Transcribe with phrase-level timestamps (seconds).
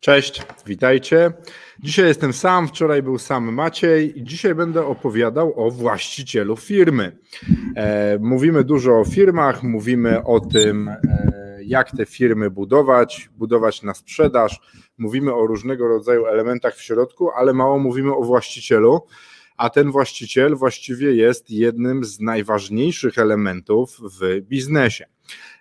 [0.00, 1.32] Cześć, witajcie.
[1.80, 7.18] Dzisiaj jestem sam, wczoraj był sam Maciej i dzisiaj będę opowiadał o właścicielu firmy.
[7.76, 10.98] E, mówimy dużo o firmach, mówimy o tym, e,
[11.64, 14.60] jak te firmy budować, budować na sprzedaż,
[14.98, 19.00] mówimy o różnego rodzaju elementach w środku, ale mało mówimy o właścicielu.
[19.56, 25.06] A ten właściciel właściwie jest jednym z najważniejszych elementów w biznesie.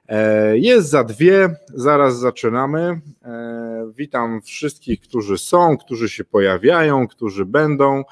[0.07, 3.01] E, jest za dwie, zaraz zaczynamy.
[3.25, 8.03] E, witam wszystkich, którzy są, którzy się pojawiają, którzy będą.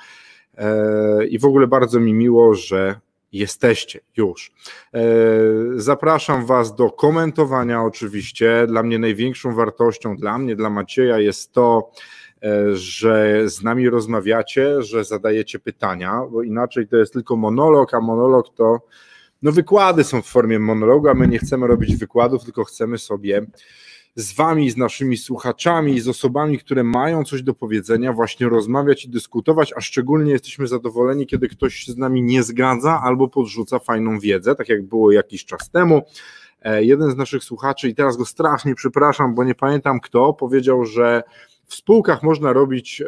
[0.57, 2.99] E, I w ogóle bardzo mi miło, że
[3.31, 4.51] jesteście już.
[5.75, 8.67] Zapraszam Was do komentowania, oczywiście.
[8.67, 11.91] Dla mnie największą wartością, dla mnie, dla Macieja jest to,
[12.73, 18.53] że z nami rozmawiacie, że zadajecie pytania, bo inaczej to jest tylko monolog, a monolog
[18.55, 18.79] to
[19.45, 23.45] no wykłady są w formie monologu, a my nie chcemy robić wykładów, tylko chcemy sobie
[24.15, 29.09] z wami, z naszymi słuchaczami, z osobami, które mają coś do powiedzenia, właśnie rozmawiać i
[29.09, 34.19] dyskutować, a szczególnie jesteśmy zadowoleni, kiedy ktoś się z nami nie zgadza albo podrzuca fajną
[34.19, 36.01] wiedzę, tak jak było jakiś czas temu.
[36.61, 40.85] E, jeden z naszych słuchaczy, i teraz go strasznie przepraszam, bo nie pamiętam kto, powiedział,
[40.85, 41.23] że
[41.65, 43.05] w spółkach można robić, e,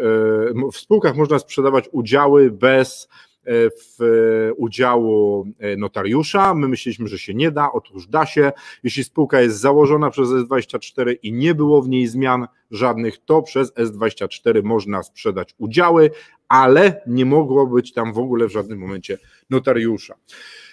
[0.72, 3.08] w spółkach można sprzedawać udziały bez
[3.48, 6.54] w udziału e, notariusza.
[6.54, 8.52] My myśleliśmy, że się nie da, otóż da się.
[8.84, 13.74] Jeśli spółka jest założona przez S24 i nie było w niej zmian żadnych, to przez
[13.74, 16.12] S24 można sprzedać udziały,
[16.48, 19.18] ale nie mogło być tam w ogóle w żadnym momencie
[19.50, 20.16] notariusza.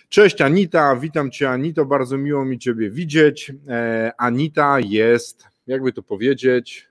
[0.08, 3.52] Cześć Anita, witam Cię Anito, bardzo miło mi Ciebie widzieć.
[3.68, 6.88] E, Anita jest, jakby to powiedzieć,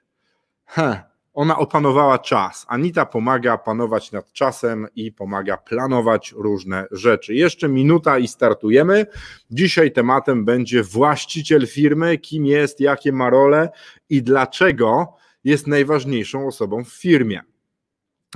[0.65, 2.65] heh, ona opanowała czas.
[2.67, 7.33] Anita pomaga panować nad czasem i pomaga planować różne rzeczy.
[7.33, 9.05] Jeszcze minuta i startujemy.
[9.51, 13.69] Dzisiaj tematem będzie właściciel firmy, kim jest, jakie ma role
[14.09, 17.41] i dlaczego jest najważniejszą osobą w firmie.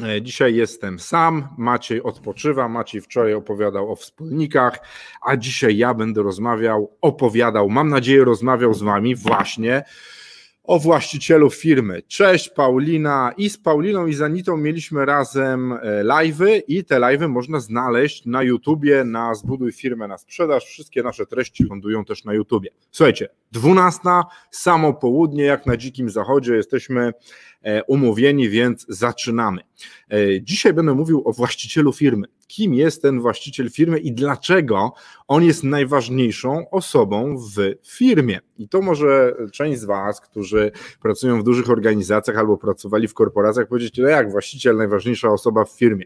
[0.03, 4.79] E, dzisiaj jestem sam, Maciej odpoczywa, Maciej wczoraj opowiadał o wspólnikach,
[5.21, 9.83] a dzisiaj ja będę rozmawiał, opowiadał, mam nadzieję rozmawiał z Wami właśnie
[10.67, 12.01] o właścicielu firmy.
[12.07, 17.59] Cześć Paulina i z Pauliną i Zanitą mieliśmy razem e, live'y i te live'y można
[17.59, 20.65] znaleźć na YouTubie, na Zbuduj Firmę na Sprzedaż.
[20.65, 22.69] Wszystkie nasze treści lądują też na YouTubie.
[22.91, 23.99] Słuchajcie, 12,
[24.51, 27.13] samo południe, jak na dzikim zachodzie, jesteśmy
[27.87, 29.61] umówieni, więc zaczynamy.
[30.11, 32.27] E, dzisiaj będę mówił o właścicielu firmy.
[32.47, 34.93] Kim jest ten właściciel firmy i dlaczego
[35.27, 38.39] on jest najważniejszą osobą w firmie?
[38.57, 43.67] I to może część z Was, którzy pracują w dużych organizacjach albo pracowali w korporacjach,
[43.67, 46.05] powiedzieć, no jak właściciel, najważniejsza osoba w firmie.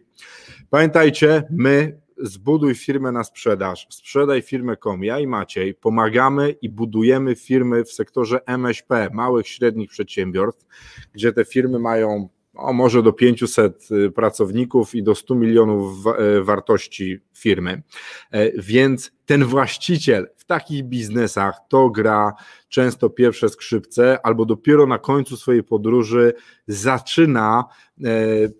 [0.70, 5.04] Pamiętajcie, my zbuduj firmę na sprzedaż, sprzedaj firmę.com.
[5.04, 10.66] Ja i Maciej pomagamy i budujemy firmy w sektorze MŚP, małych, średnich przedsiębiorstw,
[11.14, 12.30] gdzie te firmy mają
[12.62, 16.06] o może do 500 y, pracowników i do 100 milionów
[16.38, 17.84] y, wartości firmy.
[18.32, 22.34] E, więc ten właściciel w takich biznesach to gra
[22.70, 26.34] często pierwsze skrzypce, albo dopiero na końcu swojej podróży
[26.68, 27.66] zaczyna
[28.04, 28.08] e,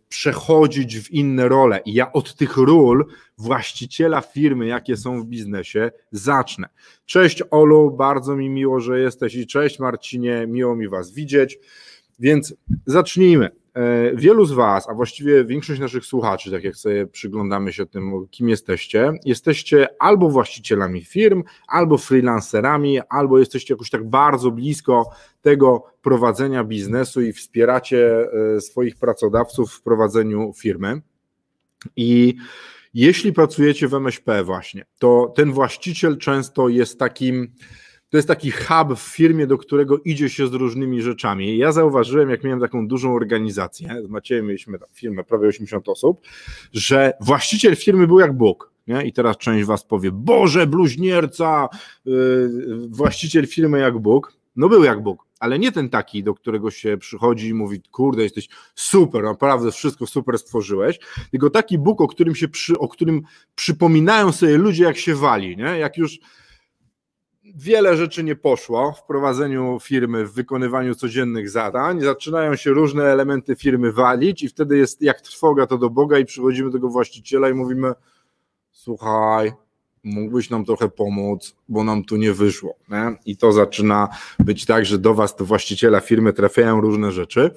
[0.10, 1.82] przechodzić w inne role.
[1.86, 3.06] I ja od tych ról
[3.38, 6.70] właściciela firmy, jakie są w biznesie, zacznę.
[7.06, 11.60] Cześć Olu, bardzo mi miło, że jesteś i cześć Marcinie, miło mi Was widzieć.
[12.22, 12.56] Więc
[12.86, 13.50] zacznijmy.
[13.74, 18.28] E, wielu z Was, a właściwie większość naszych słuchaczy, tak jak sobie przyglądamy się tym,
[18.32, 25.10] kim jesteście, jesteście albo właścicielami firm, albo freelancerami, albo jesteście jakoś tak bardzo blisko
[25.42, 31.02] tego prowadzenia biznesu i wspieracie e, swoich pracodawców w prowadzeniu firmy.
[31.96, 32.36] I
[32.94, 37.54] jeśli pracujecie w MŚP właśnie, to ten właściciel często jest takim
[38.12, 41.58] to jest taki hub w firmie, do którego idzie się z różnymi rzeczami.
[41.58, 46.22] Ja zauważyłem, jak miałem taką dużą organizację, z Maciejem mieliśmy tam firmę prawie 80 osób,
[46.74, 48.72] że właściciel firmy był jak Bóg.
[48.88, 49.04] Nie?
[49.04, 51.70] I teraz część was powie, Boże, bluźnierca,
[52.06, 52.50] yy,
[52.90, 54.34] właściciel firmy jak Bóg.
[54.56, 58.24] No był jak Bóg, ale nie ten taki, do którego się przychodzi i mówi, kurde,
[58.24, 61.00] jesteś super, naprawdę wszystko super stworzyłeś,
[61.32, 63.22] tylko taki Bóg, o którym się przy, o którym
[63.56, 65.64] przypominają sobie ludzie, jak się wali, nie?
[65.64, 66.20] jak już
[67.56, 72.02] wiele rzeczy nie poszło w prowadzeniu firmy, w wykonywaniu codziennych zadań.
[72.02, 76.26] Zaczynają się różne elementy firmy walić, i wtedy jest jak trwoga to do Boga, i
[76.26, 77.94] przychodzimy do tego właściciela i mówimy:
[78.72, 79.52] Słuchaj,
[80.04, 82.76] mógłbyś nam trochę pomóc, bo nam tu nie wyszło.
[82.90, 83.16] Nie?
[83.26, 84.10] I to zaczyna
[84.40, 87.52] być tak, że do Was, do właściciela firmy, trafiają różne rzeczy.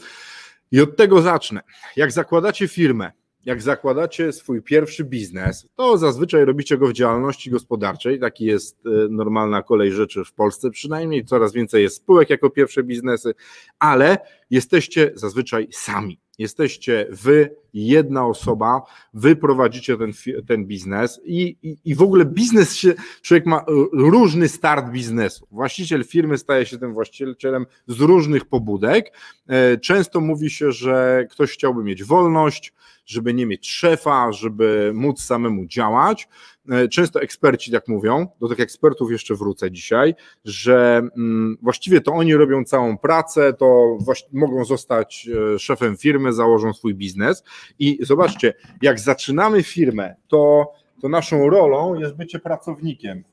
[0.72, 1.60] I od tego zacznę.
[1.96, 3.12] Jak zakładacie firmę,
[3.44, 8.20] jak zakładacie swój pierwszy biznes, to zazwyczaj robicie go w działalności gospodarczej.
[8.20, 12.82] Taki jest e, normalna kolej rzeczy w Polsce, przynajmniej coraz więcej jest spółek jako pierwsze
[12.82, 13.34] biznesy,
[13.78, 14.18] ale
[14.50, 16.20] jesteście zazwyczaj sami.
[16.38, 18.82] Jesteście wy, jedna osoba,
[19.14, 20.12] wy prowadzicie ten,
[20.46, 25.46] ten biznes i, i, i w ogóle biznes się, człowiek ma e, różny start biznesu.
[25.50, 29.12] Właściciel firmy staje się tym właścicielem z różnych pobudek.
[29.46, 32.72] E, często mówi się, że ktoś chciałby mieć wolność,
[33.06, 36.28] żeby nie mieć szefa, żeby móc samemu działać.
[36.70, 40.14] E, często eksperci tak mówią, do tych ekspertów jeszcze wrócę dzisiaj,
[40.44, 43.98] że mm, właściwie to oni robią całą pracę, to
[44.32, 47.44] mogą zostać e, szefem firmy, założą swój biznes
[47.78, 50.72] i zobaczcie, jak zaczynamy firmę, to,
[51.02, 53.24] to naszą rolą jest bycie pracownikiem.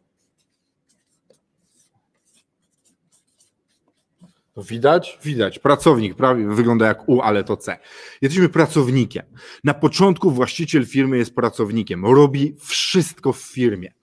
[4.53, 5.19] To widać?
[5.23, 5.59] Widać.
[5.59, 7.77] Pracownik, prawie wygląda jak U, ale to C.
[8.21, 9.25] Jesteśmy pracownikiem.
[9.63, 12.05] Na początku właściciel firmy jest pracownikiem.
[12.05, 13.93] Robi wszystko w firmie.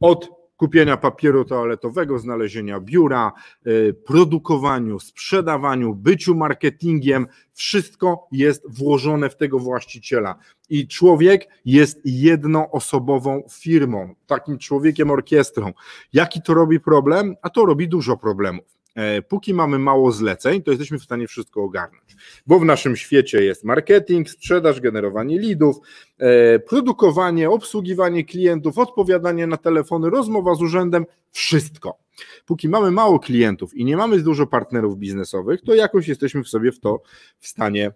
[0.00, 3.32] Od kupienia papieru toaletowego, znalezienia biura,
[3.66, 10.34] y, produkowaniu, sprzedawaniu, byciu marketingiem, wszystko jest włożone w tego właściciela.
[10.68, 15.72] I człowiek jest jednoosobową firmą, takim człowiekiem orkiestrą.
[16.12, 17.34] Jaki to robi problem?
[17.42, 18.79] A to robi dużo problemów.
[18.94, 22.16] E, póki mamy mało zleceń, to jesteśmy w stanie wszystko ogarnąć,
[22.46, 25.76] bo w naszym świecie jest marketing, sprzedaż, generowanie lidów,
[26.18, 31.98] e, produkowanie, obsługiwanie klientów, odpowiadanie na telefony, rozmowa z urzędem, wszystko.
[32.46, 36.72] Póki mamy mało klientów i nie mamy dużo partnerów biznesowych, to jakoś jesteśmy w sobie
[36.72, 37.02] w to
[37.38, 37.92] w stanie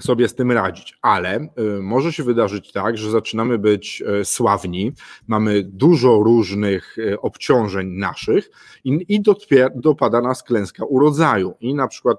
[0.00, 1.48] sobie z tym radzić, ale y,
[1.82, 4.92] może się wydarzyć tak, że zaczynamy być y, sławni,
[5.26, 8.50] mamy dużo różnych y, obciążeń naszych
[8.84, 9.22] i, i
[9.74, 11.54] dopada nas klęska urodzaju.
[11.60, 12.18] I na przykład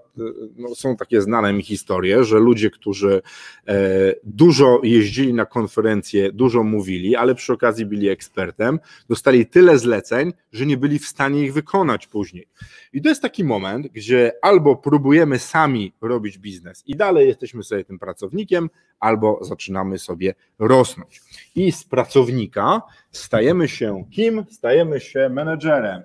[0.57, 3.21] no, są takie znane mi historie, że ludzie, którzy
[3.67, 8.79] e, dużo jeździli na konferencje, dużo mówili, ale przy okazji byli ekspertem,
[9.09, 12.47] dostali tyle zleceń, że nie byli w stanie ich wykonać później.
[12.93, 17.85] I to jest taki moment, gdzie albo próbujemy sami robić biznes i dalej jesteśmy sobie
[17.85, 18.69] tym pracownikiem,
[18.99, 21.21] albo zaczynamy sobie rosnąć.
[21.55, 24.45] I z pracownika stajemy się kim?
[24.49, 26.03] Stajemy się menedżerem.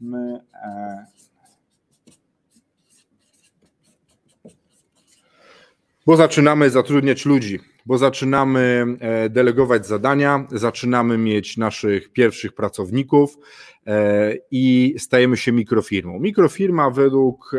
[0.00, 1.06] My, e...
[6.06, 13.38] Bo zaczynamy zatrudniać ludzi, bo zaczynamy e, delegować zadania, zaczynamy mieć naszych pierwszych pracowników
[13.86, 16.18] e, i stajemy się mikrofirmą.
[16.18, 17.58] Mikrofirma według e,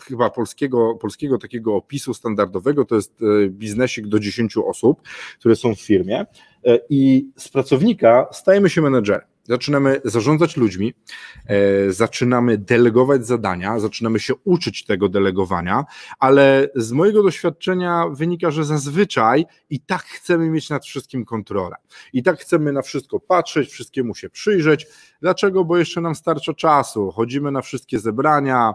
[0.00, 5.02] chyba polskiego, polskiego takiego opisu standardowego to jest biznesik do 10 osób,
[5.38, 6.26] które są w firmie
[6.90, 10.94] i z pracownika stajemy się menedżerem zaczynamy zarządzać ludźmi,
[11.46, 15.84] e, zaczynamy delegować zadania, zaczynamy się uczyć tego delegowania,
[16.18, 21.76] ale z mojego doświadczenia wynika, że zazwyczaj i tak chcemy mieć nad wszystkim kontrolę.
[22.12, 24.86] I tak chcemy na wszystko patrzeć, wszystkiemu się przyjrzeć.
[25.20, 25.64] Dlaczego?
[25.64, 27.10] Bo jeszcze nam starcza czasu.
[27.10, 28.74] Chodzimy na wszystkie zebrania,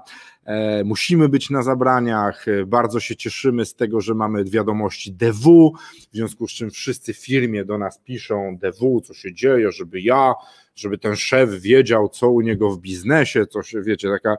[0.86, 2.48] musimy być na zabraniach.
[2.48, 5.74] E, bardzo się cieszymy z tego, że mamy wiadomości DW,
[6.12, 10.02] w związku z czym wszyscy w firmie do nas piszą DW, co się dzieje, żeby
[10.02, 10.34] ja
[10.76, 14.38] żeby ten szef wiedział, co u niego w biznesie, co się, wiecie, taka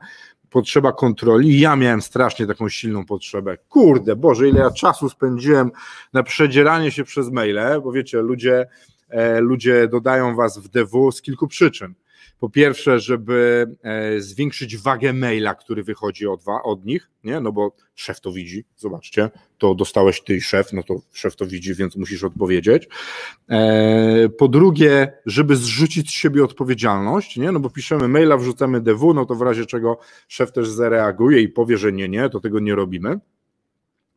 [0.50, 1.60] potrzeba kontroli.
[1.60, 3.56] Ja miałem strasznie taką silną potrzebę.
[3.68, 5.70] Kurde, Boże, ile ja czasu spędziłem
[6.12, 8.66] na przedzieranie się przez maile, bo wiecie, ludzie,
[9.08, 11.94] e, ludzie dodają was w DW z kilku przyczyn.
[12.40, 17.40] Po pierwsze, żeby e, zwiększyć wagę maila, który wychodzi od, od nich, nie?
[17.40, 21.74] no bo szef to widzi, zobaczcie, to dostałeś ty szef, no to szef to widzi,
[21.74, 22.88] więc musisz odpowiedzieć.
[23.50, 27.52] E, po drugie, żeby zrzucić z siebie odpowiedzialność, nie?
[27.52, 31.48] no bo piszemy maila, wrzucamy DW, no to w razie czego szef też zareaguje i
[31.48, 33.20] powie, że nie, nie, to tego nie robimy.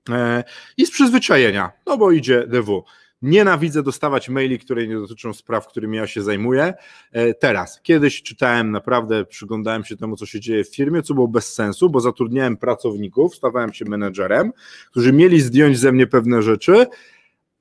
[0.09, 0.43] E,
[0.77, 2.83] I z przyzwyczajenia, no bo idzie DW.
[3.21, 6.73] Nienawidzę dostawać maili, które nie dotyczą spraw, którymi ja się zajmuję.
[7.11, 11.27] E, teraz, kiedyś czytałem, naprawdę przyglądałem się temu, co się dzieje w firmie, co było
[11.27, 14.51] bez sensu, bo zatrudniałem pracowników, stawałem się menedżerem,
[14.91, 16.85] którzy mieli zdjąć ze mnie pewne rzeczy,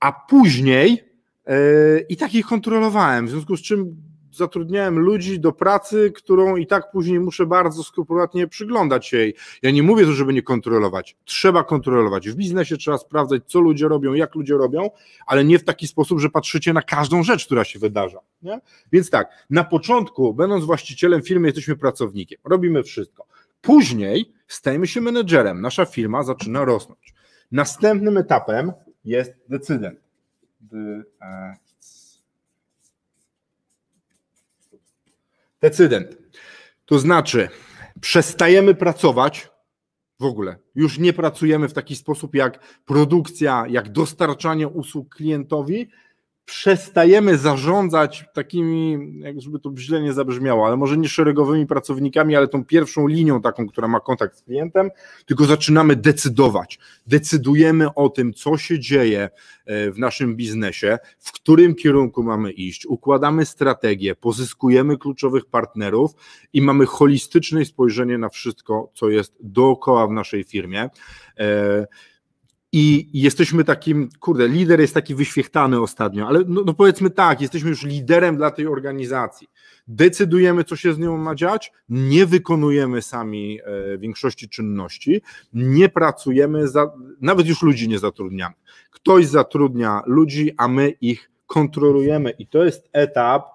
[0.00, 1.04] a później
[1.46, 1.54] yy,
[2.08, 3.96] i tak ich kontrolowałem, w związku z czym
[4.38, 9.34] zatrudniałem ludzi do pracy, którą i tak później muszę bardzo skrupulatnie przyglądać się jej.
[9.62, 11.16] Ja nie mówię to, żeby nie kontrolować.
[11.24, 12.28] Trzeba kontrolować.
[12.28, 14.90] W biznesie trzeba sprawdzać, co ludzie robią, jak ludzie robią,
[15.26, 18.18] ale nie w taki sposób, że patrzycie na każdą rzecz, która się wydarza.
[18.42, 18.60] Nie?
[18.92, 22.38] Więc tak, na początku, będąc właścicielem firmy, jesteśmy pracownikiem.
[22.44, 23.26] Robimy wszystko.
[23.60, 25.60] Później stajemy się menedżerem.
[25.60, 27.14] Nasza firma zaczyna rosnąć.
[27.52, 28.72] Następnym etapem
[29.04, 30.00] jest decydent.
[35.60, 36.16] Decydent.
[36.84, 37.48] To znaczy,
[38.00, 39.48] przestajemy pracować
[40.20, 40.56] w ogóle.
[40.74, 45.90] Już nie pracujemy w taki sposób jak produkcja, jak dostarczanie usług klientowi,
[46.48, 52.64] przestajemy zarządzać takimi, jakby to źle nie zabrzmiało, ale może nie szeregowymi pracownikami, ale tą
[52.64, 54.90] pierwszą linią taką, która ma kontakt z klientem,
[55.26, 56.78] tylko zaczynamy decydować.
[57.06, 59.30] Decydujemy o tym, co się dzieje
[59.66, 66.10] e, w naszym biznesie, w którym kierunku mamy iść, układamy strategię, pozyskujemy kluczowych partnerów
[66.52, 70.90] i mamy holistyczne spojrzenie na wszystko, co jest dookoła w naszej firmie.
[72.72, 77.70] I jesteśmy takim, kurde, lider jest taki wyświechtany ostatnio, ale no, no, powiedzmy tak, jesteśmy
[77.70, 79.48] już liderem dla tej organizacji.
[79.88, 85.22] Decydujemy, co się z nią ma dziać, nie wykonujemy sami e, większości czynności,
[85.52, 88.54] nie pracujemy, za, nawet już ludzi nie zatrudniamy.
[88.90, 93.46] Ktoś zatrudnia ludzi, a my ich kontrolujemy i to jest etap,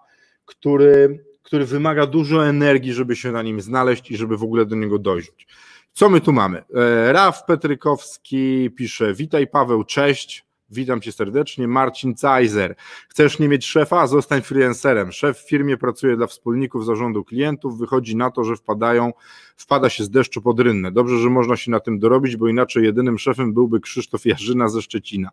[0.46, 4.76] który, który wymaga dużo energii, żeby się na nim znaleźć i żeby w ogóle do
[4.76, 5.48] niego dojrzeć.
[5.94, 6.64] Co my tu mamy?
[6.76, 10.46] E, Raf Petrykowski pisze: Witaj Paweł, cześć.
[10.70, 11.68] Witam cię serdecznie.
[11.68, 12.76] Marcin Cajzer.
[13.10, 14.08] Chcesz nie mieć szefa?
[14.08, 15.12] Zostań freelancerem.
[15.12, 17.78] Szef w firmie pracuje dla wspólników zarządu klientów.
[17.80, 19.14] Wychodzi na to, że wpadają,
[19.56, 20.92] wpada się z deszczu pod rynnę.
[20.92, 24.82] Dobrze, że można się na tym dorobić, bo inaczej jedynym szefem byłby Krzysztof Jarzyna ze
[24.82, 25.30] Szczecina.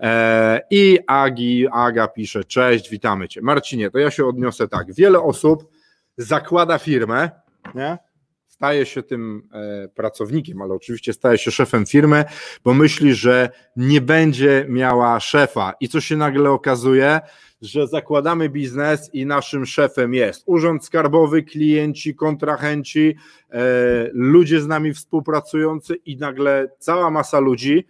[0.00, 3.40] E, I Agi, Aga pisze: Cześć, witamy cię.
[3.42, 4.94] Marcinie, to ja się odniosę tak.
[4.94, 5.68] Wiele osób
[6.16, 7.30] zakłada firmę,
[7.74, 7.98] nie?
[8.58, 12.24] Staje się tym e, pracownikiem, ale oczywiście staje się szefem firmy,
[12.64, 15.74] bo myśli, że nie będzie miała szefa.
[15.80, 17.20] I co się nagle okazuje?
[17.62, 23.16] Że zakładamy biznes i naszym szefem jest urząd skarbowy, klienci, kontrahenci,
[23.50, 23.60] e,
[24.12, 27.86] ludzie z nami współpracujący i nagle cała masa ludzi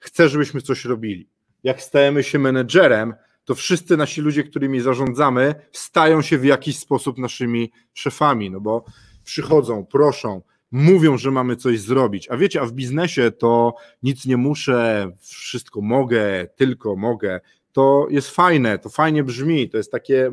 [0.00, 1.28] chce, żebyśmy coś robili.
[1.64, 7.18] Jak stajemy się menedżerem, to wszyscy nasi ludzie, którymi zarządzamy, stają się w jakiś sposób
[7.18, 8.84] naszymi szefami, no bo
[9.24, 12.28] przychodzą, proszą, mówią, że mamy coś zrobić.
[12.30, 17.40] A wiecie, a w biznesie to nic nie muszę, wszystko mogę, tylko mogę.
[17.72, 20.30] To jest fajne, to fajnie brzmi, to jest takie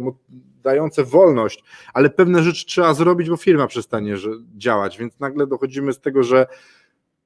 [0.64, 4.16] dające wolność, ale pewne rzeczy trzeba zrobić, bo firma przestanie
[4.58, 6.46] działać, więc nagle dochodzimy z tego, że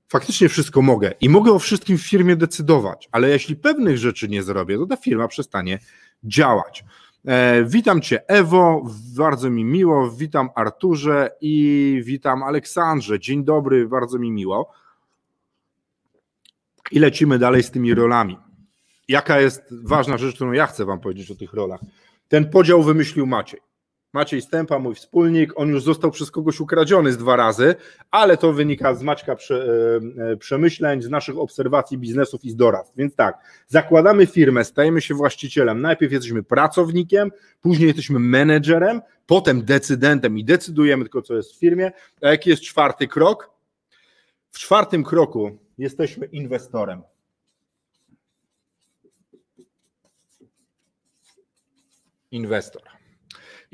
[0.08, 4.44] faktycznie wszystko mogę i mogę o wszystkim w firmie decydować, ale jeśli pewnych rzeczy nie
[4.44, 5.80] zrobię, to ta firma przestanie
[6.24, 6.84] działać.
[7.28, 8.84] E, witam Cię, Ewo,
[9.18, 10.12] bardzo mi miło.
[10.12, 13.20] Witam Arturze i witam Aleksandrze.
[13.20, 14.72] Dzień dobry, bardzo mi miło.
[16.92, 18.38] I lecimy dalej z tymi rolami.
[19.08, 21.80] Jaka jest ważna rzecz, którą ja chcę Wam powiedzieć o tych rolach?
[22.28, 23.60] Ten podział wymyślił Maciej.
[24.16, 27.76] Maciej Stępa, mój wspólnik, on już został przez kogoś ukradziony z dwa razy,
[28.12, 29.68] ale to wynika z Maćka prze,
[30.18, 32.92] e, e, przemyśleń, z naszych obserwacji biznesów i z dorad.
[32.98, 37.32] Więc tak, zakładamy firmę, stajemy się właścicielem, najpierw jesteśmy pracownikiem,
[37.62, 41.92] później jesteśmy menedżerem, potem decydentem i decydujemy tylko, co jest w firmie.
[42.22, 43.50] A jaki jest czwarty krok?
[44.52, 47.02] W czwartym kroku jesteśmy inwestorem.
[52.32, 52.95] Inwestor.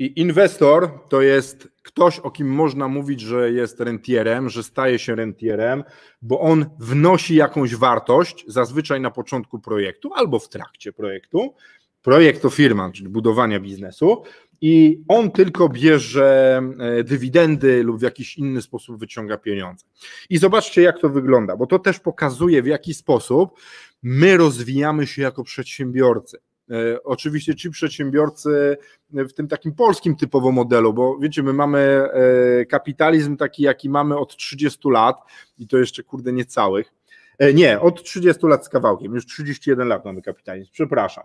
[0.02, 5.14] I inwestor to jest ktoś, o kim można mówić, że jest rentierem, że staje się
[5.14, 5.84] rentierem,
[6.22, 11.54] bo on wnosi jakąś wartość, zazwyczaj na początku projektu albo w trakcie projektu.
[12.02, 14.22] Projekt to firma, czyli budowania biznesu,
[14.60, 19.86] i on tylko bierze e, dywidendy lub w jakiś inny sposób wyciąga pieniądze.
[20.30, 23.60] I zobaczcie, jak to wygląda, bo to też pokazuje, w jaki sposób
[24.02, 26.38] my rozwijamy się jako przedsiębiorcy.
[26.72, 28.76] E, oczywiście ci przedsiębiorcy
[29.10, 34.18] w tym takim polskim typowo modelu, bo wiecie, my mamy e, kapitalizm taki, jaki mamy
[34.18, 35.16] od 30 lat
[35.58, 36.92] i to jeszcze kurde niecałych.
[37.38, 41.24] E, nie, od 30 lat z kawałkiem, już 31 lat mamy kapitalizm, przepraszam.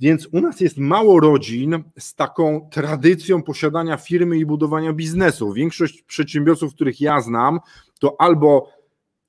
[0.00, 5.52] Więc u nas jest mało rodzin z taką tradycją posiadania firmy i budowania biznesu.
[5.52, 7.60] Większość przedsiębiorców, których ja znam,
[7.98, 8.68] to albo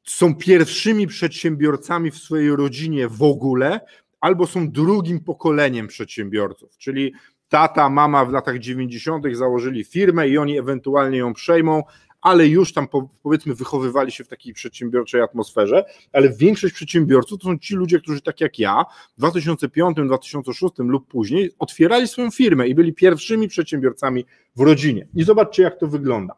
[0.04, 3.80] są pierwszymi przedsiębiorcami w swojej rodzinie w ogóle,
[4.24, 7.14] albo są drugim pokoleniem przedsiębiorców, czyli
[7.50, 9.26] tata, mama w latach 90.
[9.32, 11.84] założyli firmę i oni ewentualnie ją przejmą,
[12.22, 12.88] ale już tam
[13.24, 18.22] powiedzmy wychowywali się w takiej przedsiębiorczej atmosferze, ale większość przedsiębiorców to są ci ludzie, którzy
[18.22, 18.86] tak jak ja
[19.18, 24.26] w 2005, 2006 lub później otwierali swoją firmę i byli pierwszymi przedsiębiorcami
[24.56, 25.08] w rodzinie.
[25.16, 26.34] I zobaczcie, jak to wygląda.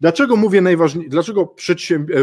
[0.00, 1.54] Dlaczego mówię najważniejsze, dlaczego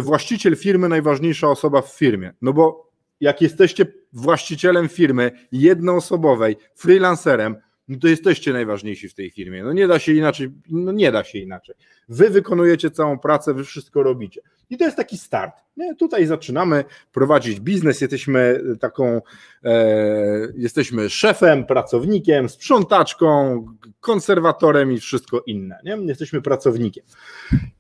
[0.02, 2.34] właściciel firmy najważniejsza osoba w firmie?
[2.42, 2.86] No bo
[3.26, 7.56] jak jesteście właścicielem firmy jednoosobowej, freelancerem,
[7.88, 9.64] no to jesteście najważniejsi w tej firmie.
[9.64, 11.76] No nie da się inaczej, no nie da się inaczej.
[12.10, 14.42] Wy wykonujecie całą pracę, wy wszystko robicie.
[14.70, 15.54] I to jest taki start.
[15.78, 15.96] Nie?
[15.96, 19.22] Tutaj zaczynamy prowadzić biznes, jesteśmy taką,
[19.64, 19.88] e,
[20.56, 23.66] jesteśmy szefem, pracownikiem, sprzątaczką,
[24.00, 25.80] konserwatorem i wszystko inne.
[25.84, 25.98] Nie?
[26.06, 27.06] Jesteśmy pracownikiem.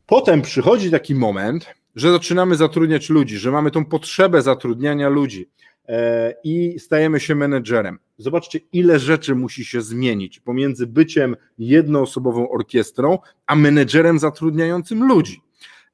[0.06, 5.50] Potem przychodzi taki moment, że zaczynamy zatrudniać ludzi, że mamy tą potrzebę zatrudniania ludzi
[5.88, 8.00] e, i stajemy się menedżerem.
[8.18, 15.42] Zobaczcie, ile rzeczy musi się zmienić pomiędzy byciem jednoosobową orkiestrą, a menedżerem zatrudniającym ludzi.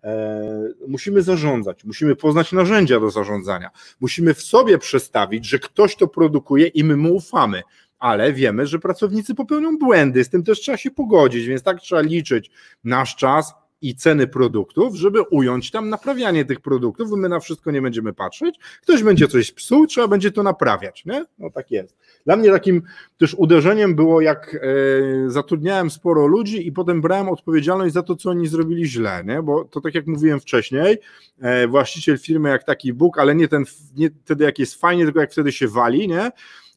[0.03, 6.07] E, musimy zarządzać, musimy poznać narzędzia do zarządzania, musimy w sobie przestawić, że ktoś to
[6.07, 7.63] produkuje i my mu ufamy
[8.01, 12.01] ale wiemy, że pracownicy popełnią błędy, z tym też trzeba się pogodzić, więc tak trzeba
[12.01, 12.51] liczyć
[12.83, 17.71] nasz czas, i ceny produktów, żeby ująć tam naprawianie tych produktów, bo my na wszystko
[17.71, 18.59] nie będziemy patrzeć.
[18.81, 21.25] Ktoś będzie coś psuł, trzeba będzie to naprawiać, nie?
[21.39, 21.97] No tak jest.
[22.25, 22.81] Dla mnie takim
[23.17, 28.29] też uderzeniem było, jak e, zatrudniałem sporo ludzi i potem brałem odpowiedzialność za to, co
[28.29, 29.41] oni zrobili źle, nie?
[29.41, 30.97] Bo to tak jak mówiłem wcześniej,
[31.41, 35.19] e, właściciel firmy jak taki Bóg, ale nie ten, nie wtedy jak jest fajnie, tylko
[35.19, 36.31] jak wtedy się wali, nie?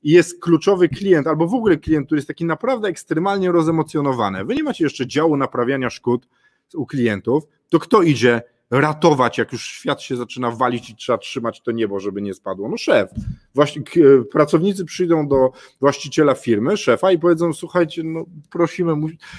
[0.04, 4.44] i jest kluczowy klient, albo w ogóle klient, który jest taki naprawdę ekstremalnie rozemocjonowany.
[4.44, 6.26] Wy nie macie jeszcze działu naprawiania szkód,
[6.74, 11.60] u klientów, to kto idzie ratować, jak już świat się zaczyna walić i trzeba trzymać
[11.60, 12.68] to niebo, żeby nie spadło?
[12.68, 13.10] No szef.
[13.54, 13.82] Właśnie,
[14.32, 15.50] pracownicy przyjdą do
[15.80, 18.94] właściciela firmy, szefa i powiedzą, słuchajcie, no prosimy,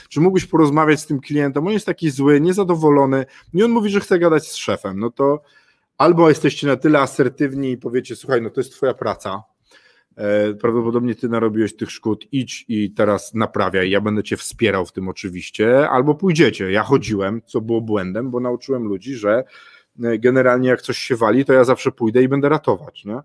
[0.10, 4.00] czy mógłbyś porozmawiać z tym klientem, on jest taki zły, niezadowolony i on mówi, że
[4.00, 5.42] chce gadać z szefem, no to
[5.98, 9.44] albo jesteście na tyle asertywni i powiecie, słuchaj, no to jest twoja praca,
[10.62, 15.10] prawdopodobnie ty narobiłeś tych szkód, idź i teraz naprawiaj, ja będę cię wspierał w tym
[15.10, 16.72] oczywiście, albo pójdziecie.
[16.72, 19.44] Ja chodziłem, co było błędem, bo nauczyłem ludzi, że
[20.04, 23.20] e, generalnie jak coś się wali, to ja zawsze pójdę i będę ratować, nie?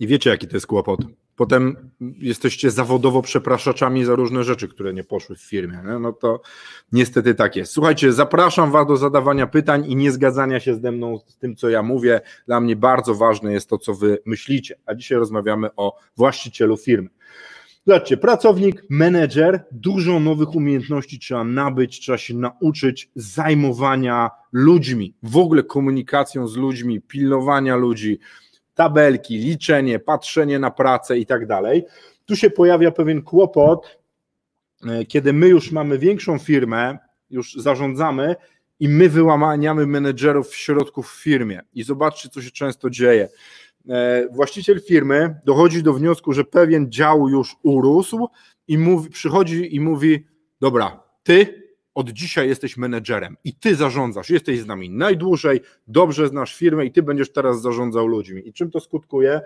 [0.00, 1.00] I wiecie, jaki to jest kłopot.
[1.38, 5.78] Potem jesteście zawodowo przepraszaczami za różne rzeczy, które nie poszły w firmie.
[5.86, 5.98] Nie?
[5.98, 6.40] No to
[6.92, 7.72] niestety tak jest.
[7.72, 11.68] Słuchajcie, zapraszam Was do zadawania pytań i nie zgadzania się ze mną z tym, co
[11.68, 12.20] ja mówię.
[12.46, 14.78] Dla mnie bardzo ważne jest to, co Wy myślicie.
[14.86, 17.08] A dzisiaj rozmawiamy o właścicielu firmy.
[17.86, 25.62] Zobaczcie, pracownik, menedżer, dużo nowych umiejętności trzeba nabyć, trzeba się nauczyć zajmowania ludźmi, w ogóle
[25.62, 28.18] komunikacją z ludźmi, pilnowania ludzi
[28.78, 31.84] tabelki, liczenie, patrzenie na pracę i tak dalej.
[32.26, 33.98] Tu się pojawia pewien kłopot,
[34.86, 36.98] e, kiedy my już mamy większą firmę,
[37.30, 38.36] już zarządzamy
[38.80, 41.60] i my wyłamaniamy menedżerów w środku w firmie.
[41.74, 43.28] I zobaczcie, co się często dzieje.
[43.88, 48.28] E, właściciel firmy dochodzi do wniosku, że pewien dział już urósł
[48.68, 50.26] i mówi, przychodzi i mówi:
[50.60, 51.67] Dobra, ty
[51.98, 56.92] od dzisiaj jesteś menedżerem i ty zarządzasz, jesteś z nami najdłużej, dobrze znasz firmę i
[56.92, 58.48] ty będziesz teraz zarządzał ludźmi.
[58.48, 59.40] I czym to skutkuje?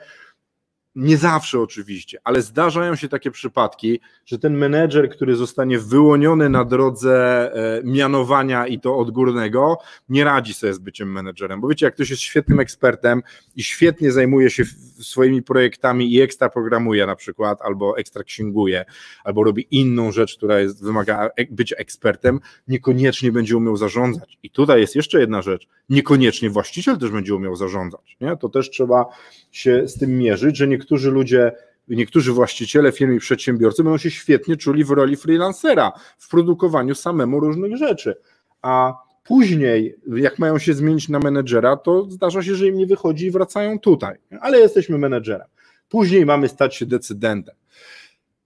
[0.94, 6.64] Nie zawsze oczywiście, ale zdarzają się takie przypadki, że ten menedżer, który zostanie wyłoniony na
[6.64, 9.78] drodze e, mianowania i to odgórnego,
[10.08, 11.60] nie radzi sobie z byciem menedżerem.
[11.60, 13.22] Bo wiecie, jak ktoś jest świetnym ekspertem
[13.56, 14.64] i świetnie zajmuje się
[15.00, 18.84] swoimi projektami i ekstra programuje na przykład, albo ekstra księguje,
[19.24, 24.38] albo robi inną rzecz, która jest, wymaga bycia ekspertem, niekoniecznie będzie umiał zarządzać.
[24.42, 28.16] I tutaj jest jeszcze jedna rzecz, niekoniecznie właściciel też będzie umiał zarządzać.
[28.20, 28.36] Nie?
[28.36, 29.06] To też trzeba
[29.52, 31.52] się z tym mierzyć, że niektórzy ludzie
[31.88, 37.40] niektórzy właściciele firm i przedsiębiorcy będą się świetnie czuli w roli freelancera, w produkowaniu samemu
[37.40, 38.14] różnych rzeczy.
[38.62, 43.26] A później, jak mają się zmienić na menedżera, to zdarza się, że im nie wychodzi
[43.26, 44.16] i wracają tutaj.
[44.40, 45.48] Ale jesteśmy menedżerem.
[45.88, 47.54] Później mamy stać się decydentem.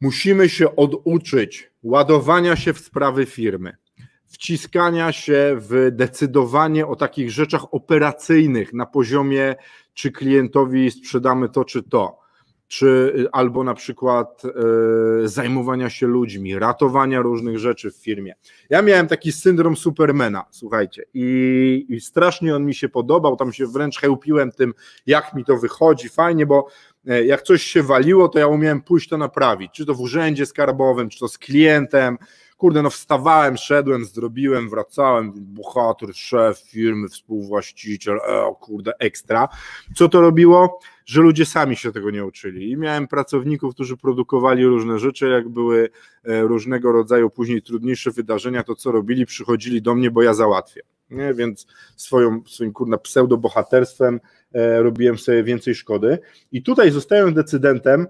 [0.01, 3.77] Musimy się oduczyć ładowania się w sprawy firmy,
[4.25, 9.55] wciskania się w decydowanie o takich rzeczach operacyjnych na poziomie,
[9.97, 12.27] czy klientowi sprzedamy to, czy to
[12.69, 18.35] czy albo na przykład e, zajmowania się ludźmi, ratowania różnych rzeczy w firmie.
[18.71, 23.67] Ja miałem taki syndrom Supermana, słuchajcie, i, i strasznie on mi się podobał, tam się
[23.67, 24.75] wręcz chełpiłem tym,
[25.07, 26.67] jak mi to wychodzi, fajnie, bo
[27.07, 30.47] e, jak coś się waliło, to ja umiałem pójść to naprawić, czy to w urzędzie
[30.47, 32.19] skarbowym, czy to z klientem,
[32.57, 39.49] kurde, no wstawałem, szedłem, zrobiłem, wracałem, bohater, szef firmy, współwłaściciel, e, kurde, ekstra.
[39.95, 40.81] Co to robiło?
[41.07, 42.71] Że ludzie sami się tego nie uczyli.
[42.71, 45.88] I miałem pracowników, którzy produkowali różne rzeczy, jak były
[46.25, 50.81] e, różnego rodzaju później trudniejsze wydarzenia, to co robili, przychodzili do mnie, bo ja załatwię.
[51.11, 51.35] Nie?
[51.35, 51.66] Więc
[51.97, 54.21] swoją, swoim kurna pseudo-bohaterstwem
[54.53, 56.19] e, robiłem sobie więcej szkody.
[56.53, 58.07] I tutaj zostając decydentem,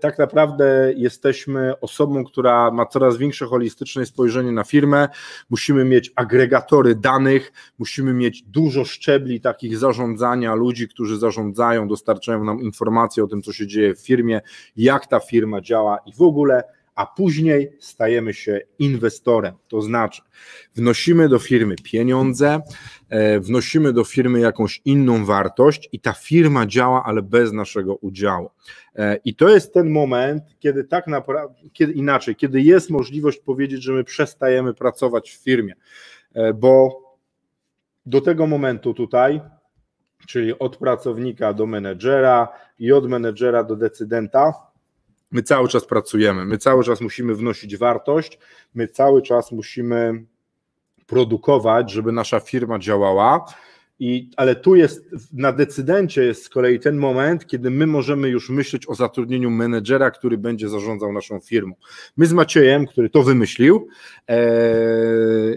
[0.00, 5.08] tak naprawdę jesteśmy osobą, która ma coraz większe holistyczne spojrzenie na firmę.
[5.50, 12.60] Musimy mieć agregatory danych, musimy mieć dużo szczebli takich zarządzania, ludzi, którzy zarządzają, dostarczają nam
[12.60, 14.40] informacje o tym, co się dzieje w firmie,
[14.76, 16.62] jak ta firma działa i w ogóle
[17.00, 19.54] a później stajemy się inwestorem.
[19.68, 20.22] To znaczy,
[20.74, 22.60] wnosimy do firmy pieniądze,
[23.08, 28.50] e, wnosimy do firmy jakąś inną wartość i ta firma działa, ale bez naszego udziału.
[28.96, 33.82] E, I to jest ten moment, kiedy tak naprawdę, kiedy inaczej, kiedy jest możliwość powiedzieć,
[33.82, 35.74] że my przestajemy pracować w firmie,
[36.34, 37.00] e, bo
[38.06, 39.40] do tego momentu tutaj,
[40.26, 44.69] czyli od pracownika do menedżera i od menedżera do decydenta,
[45.30, 48.38] My cały czas pracujemy, my cały czas musimy wnosić wartość,
[48.74, 50.24] my cały czas musimy
[51.06, 53.44] produkować, żeby nasza firma działała.
[54.02, 58.50] I, ale tu jest, na decydencie jest z kolei ten moment, kiedy my możemy już
[58.50, 61.74] myśleć o zatrudnieniu menedżera, który będzie zarządzał naszą firmą.
[62.16, 63.88] My z Maciejem, który to wymyślił,
[64.28, 64.40] e,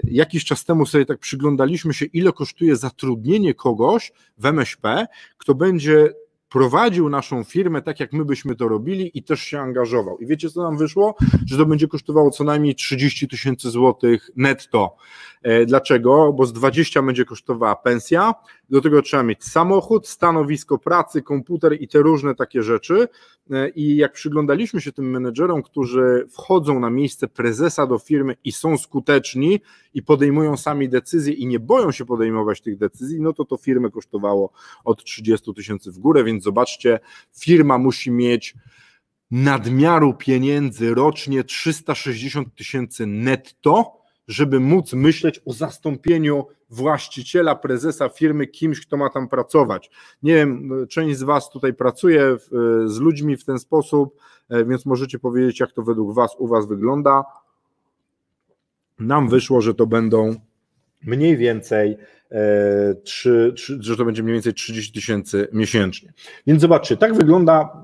[0.03, 5.05] jakiś czas temu sobie tak przyglądaliśmy się, ile kosztuje zatrudnienie kogoś w MŚP,
[5.37, 6.13] kto będzie
[6.53, 10.17] prowadził naszą firmę tak, jak my byśmy to robili i też się angażował.
[10.17, 11.15] I wiecie, co nam wyszło?
[11.47, 14.95] Że to będzie kosztowało co najmniej 30 tysięcy złotych netto.
[15.43, 16.33] E, dlaczego?
[16.33, 18.33] Bo z 20 będzie kosztowała pensja,
[18.69, 23.07] do tego trzeba mieć samochód, stanowisko pracy, komputer i te różne takie rzeczy.
[23.51, 28.51] E, I jak przyglądaliśmy się tym menedżerom, którzy wchodzą na miejsce prezesa do firmy i
[28.51, 29.61] są skuteczni
[29.93, 33.91] i podejmują sami decyzje i nie boją się podejmować tych decyzji, no to to firmę
[33.91, 34.51] kosztowało
[34.83, 36.99] od 30 tysięcy w górę, więc zobaczcie,
[37.39, 38.55] firma musi mieć
[39.31, 48.85] nadmiaru pieniędzy rocznie 360 tysięcy netto, żeby móc myśleć o zastąpieniu właściciela, prezesa firmy kimś,
[48.85, 49.91] kto ma tam pracować.
[50.23, 52.37] Nie wiem, część z Was tutaj pracuje
[52.85, 56.67] z ludźmi w ten sposób, e, więc możecie powiedzieć, jak to według Was u Was
[56.67, 57.23] wygląda.
[58.99, 60.35] Nam wyszło, że to będą
[61.05, 61.97] mniej więcej
[63.03, 66.13] 3, e, 3, że to będzie mniej więcej 30 tysięcy miesięcznie.
[66.47, 67.83] Więc zobaczcie, tak wygląda,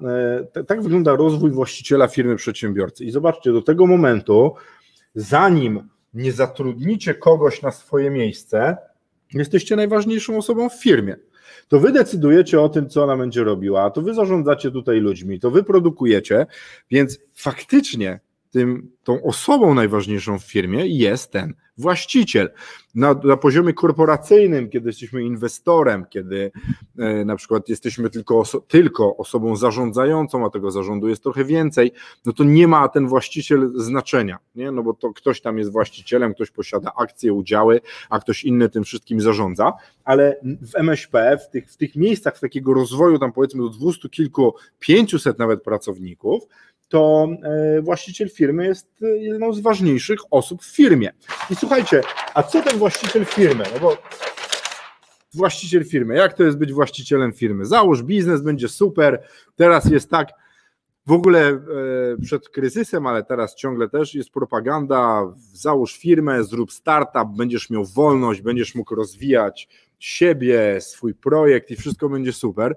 [0.56, 3.06] e, tak wygląda rozwój właściciela firmy przedsiębiorcy.
[3.06, 4.54] I zobaczcie, do tego momentu,
[5.16, 8.78] zanim nie zatrudnicie kogoś na swoje miejsce,
[9.34, 11.16] jesteście najważniejszą osobą w firmie.
[11.68, 15.52] To wy decydujecie o tym, co ona będzie robiła, to wy zarządzacie tutaj ludźmi, to
[15.52, 16.46] wy produkujecie,
[16.92, 18.20] więc faktycznie
[18.52, 22.50] tym, tą osobą najważniejszą w firmie jest ten właściciel.
[22.96, 26.52] Na, na poziomie korporacyjnym, kiedy jesteśmy inwestorem, kiedy
[26.98, 31.92] e, na przykład jesteśmy tylko, oso tylko osobą zarządzającą, a tego zarządu jest trochę więcej,
[32.26, 34.72] no to nie ma ten właściciel znaczenia, nie?
[34.72, 38.84] no bo to ktoś tam jest właścicielem, ktoś posiada akcje, udziały, a ktoś inny tym
[38.84, 43.62] wszystkim zarządza, ale w MŚP, w tych, w tych miejscach w takiego rozwoju, tam powiedzmy
[43.62, 46.44] do dwustu kilku, pięciuset nawet pracowników,
[46.90, 51.14] to e, właściciel firmy jest jedną z ważniejszych osób w firmie.
[51.50, 52.02] I słuchajcie,
[52.34, 53.64] a co ten właściciel firmy?
[53.74, 53.98] No bo
[55.34, 57.66] właściciel firmy, jak to jest być właścicielem firmy?
[57.66, 59.24] Załóż biznes, będzie super.
[59.56, 60.30] Teraz jest tak,
[61.08, 61.62] w ogóle e,
[62.22, 65.34] przed kryzysem, ale teraz ciągle też jest propaganda.
[65.54, 69.68] Załóż firmę, zrób startup, będziesz miał wolność, będziesz mógł rozwijać
[70.00, 72.76] siebie, swój projekt i wszystko będzie super.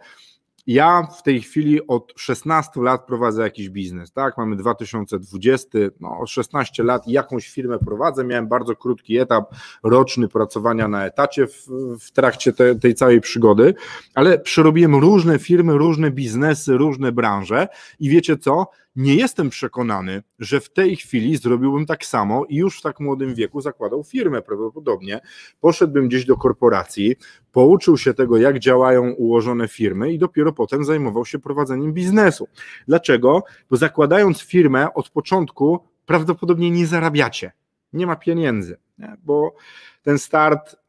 [0.66, 4.38] Ja w tej chwili od 16 lat prowadzę jakiś biznes, tak?
[4.38, 5.68] Mamy 2020,
[6.00, 8.24] no 16 lat jakąś firmę prowadzę.
[8.24, 11.66] Miałem bardzo krótki etap roczny pracowania na etacie w,
[12.00, 13.74] w trakcie te, tej całej przygody,
[14.14, 17.68] ale przerobiłem różne firmy, różne biznesy, różne branże
[18.00, 18.66] i wiecie co?
[18.96, 23.34] Nie jestem przekonany, że w tej chwili zrobiłbym tak samo i już w tak młodym
[23.34, 25.20] wieku zakładał firmę prawdopodobnie.
[25.60, 27.16] Poszedłbym gdzieś do korporacji,
[27.52, 32.48] pouczył się tego, jak działają ułożone firmy i dopiero potem zajmował się prowadzeniem biznesu.
[32.88, 33.44] Dlaczego?
[33.70, 37.52] Bo zakładając firmę od początku prawdopodobnie nie zarabiacie.
[37.92, 39.16] Nie ma pieniędzy, nie?
[39.24, 39.54] bo
[40.02, 40.81] ten start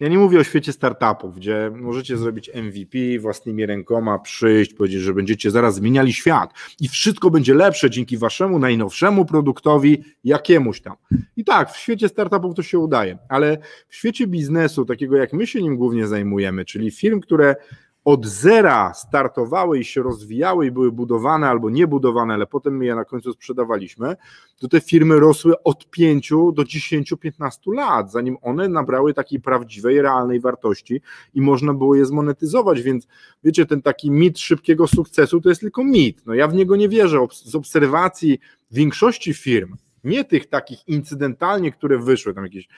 [0.00, 5.14] ja nie mówię o świecie startupów, gdzie możecie zrobić MVP własnymi rękoma, przyjść, powiedzieć, że
[5.14, 10.96] będziecie zaraz zmieniali świat i wszystko będzie lepsze dzięki waszemu najnowszemu produktowi, jakiemuś tam.
[11.36, 13.58] I tak, w świecie startupów to się udaje, ale
[13.88, 17.56] w świecie biznesu, takiego jak my się nim głównie zajmujemy, czyli firm, które
[18.04, 22.94] od zera startowały i się rozwijały i były budowane albo niebudowane, ale potem my je
[22.94, 24.16] na końcu sprzedawaliśmy,
[24.58, 30.40] to te firmy rosły od 5 do 10-15 lat, zanim one nabrały takiej prawdziwej, realnej
[30.40, 31.00] wartości
[31.34, 33.06] i można było je zmonetyzować, więc
[33.44, 36.26] wiecie, ten taki mit szybkiego sukcesu to jest tylko mit.
[36.26, 37.26] No ja w niego nie wierzę.
[37.32, 38.38] Z obserwacji
[38.70, 42.68] większości firm, nie tych takich incydentalnie, które wyszły, tam jakieś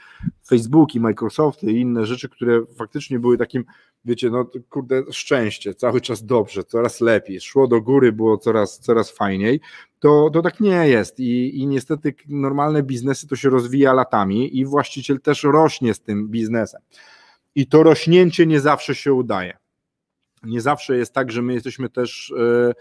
[0.49, 3.65] Facebooki, Microsofty i inne rzeczy, które faktycznie były takim,
[4.05, 9.11] wiecie, no kurde, szczęście, cały czas dobrze, coraz lepiej, szło do góry, było coraz, coraz
[9.11, 9.61] fajniej,
[10.01, 14.65] to, to tak nie jest I, i niestety normalne biznesy to się rozwija latami i
[14.65, 16.81] właściciel też rośnie z tym biznesem.
[17.55, 19.57] I to rośnięcie nie zawsze się udaje.
[20.43, 22.75] Nie zawsze jest tak, że my jesteśmy też, yy,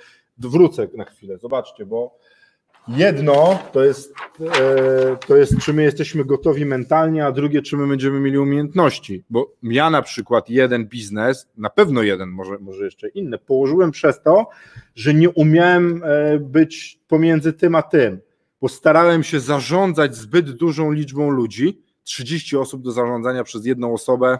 [0.50, 2.18] wrócę na chwilę, zobaczcie, bo
[2.88, 7.88] Jedno to jest, e, to jest, czy my jesteśmy gotowi mentalnie, a drugie, czy my
[7.88, 9.24] będziemy mieli umiejętności.
[9.30, 14.22] Bo ja na przykład jeden biznes, na pewno jeden, może, może jeszcze inny, położyłem przez
[14.22, 14.50] to,
[14.96, 18.20] że nie umiałem e, być pomiędzy tym a tym,
[18.62, 21.82] bo starałem się zarządzać zbyt dużą liczbą ludzi.
[22.04, 24.40] 30 osób do zarządzania przez jedną osobę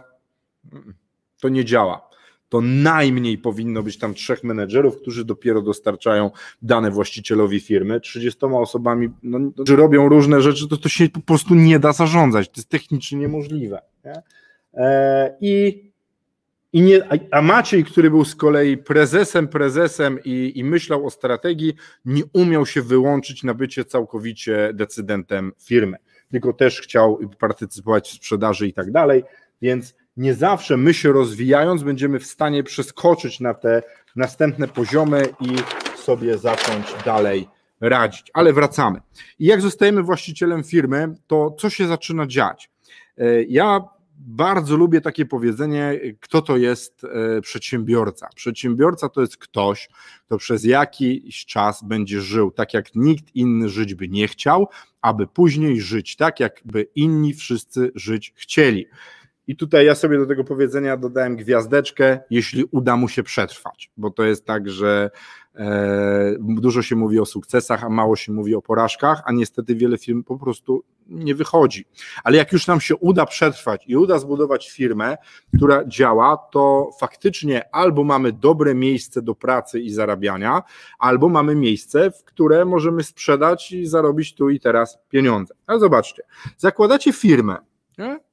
[0.72, 0.94] mm,
[1.40, 2.11] to nie działa
[2.52, 6.30] to najmniej powinno być tam trzech menedżerów, którzy dopiero dostarczają
[6.62, 8.00] dane właścicielowi firmy.
[8.00, 12.48] 30 osobami, no, którzy robią różne rzeczy, to to się po prostu nie da zarządzać.
[12.48, 13.82] To jest technicznie niemożliwe.
[14.04, 14.22] Nie?
[14.74, 15.82] E, I
[16.72, 21.74] i nie, a Maciej, który był z kolei prezesem, prezesem i, i, myślał o strategii,
[22.04, 25.96] nie umiał się wyłączyć na bycie całkowicie decydentem firmy,
[26.30, 29.24] tylko też chciał partycypować w sprzedaży i tak dalej,
[29.62, 33.82] więc nie zawsze my się rozwijając będziemy w stanie przeskoczyć na te
[34.16, 35.56] następne poziomy i
[35.96, 37.48] sobie zacząć dalej
[37.80, 38.30] radzić.
[38.34, 39.00] Ale wracamy.
[39.38, 42.70] I jak zostajemy właścicielem firmy, to co się zaczyna dziać?
[43.18, 43.80] E, ja
[44.16, 48.28] bardzo lubię takie powiedzenie, kto to jest e, przedsiębiorca.
[48.34, 49.88] Przedsiębiorca to jest ktoś,
[50.26, 54.68] kto przez jakiś czas będzie żył tak, jak nikt inny żyć by nie chciał,
[55.02, 58.86] aby później żyć tak, jakby inni wszyscy żyć chcieli.
[59.52, 64.10] I tutaj ja sobie do tego powiedzenia dodałem gwiazdeczkę, jeśli uda mu się przetrwać, bo
[64.10, 65.10] to jest tak, że
[65.54, 69.98] e, dużo się mówi o sukcesach, a mało się mówi o porażkach, a niestety wiele
[69.98, 71.84] firm po prostu nie wychodzi.
[72.24, 75.16] Ale jak już nam się uda przetrwać i uda zbudować firmę,
[75.56, 80.62] która działa, to faktycznie albo mamy dobre miejsce do pracy i zarabiania,
[80.98, 85.54] albo mamy miejsce, w które możemy sprzedać i zarobić tu i teraz pieniądze.
[85.66, 86.22] Ale zobaczcie,
[86.56, 87.56] zakładacie firmę.
[87.98, 88.31] Nie?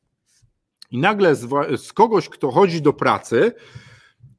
[0.92, 1.48] I nagle z,
[1.82, 3.52] z kogoś, kto chodzi do pracy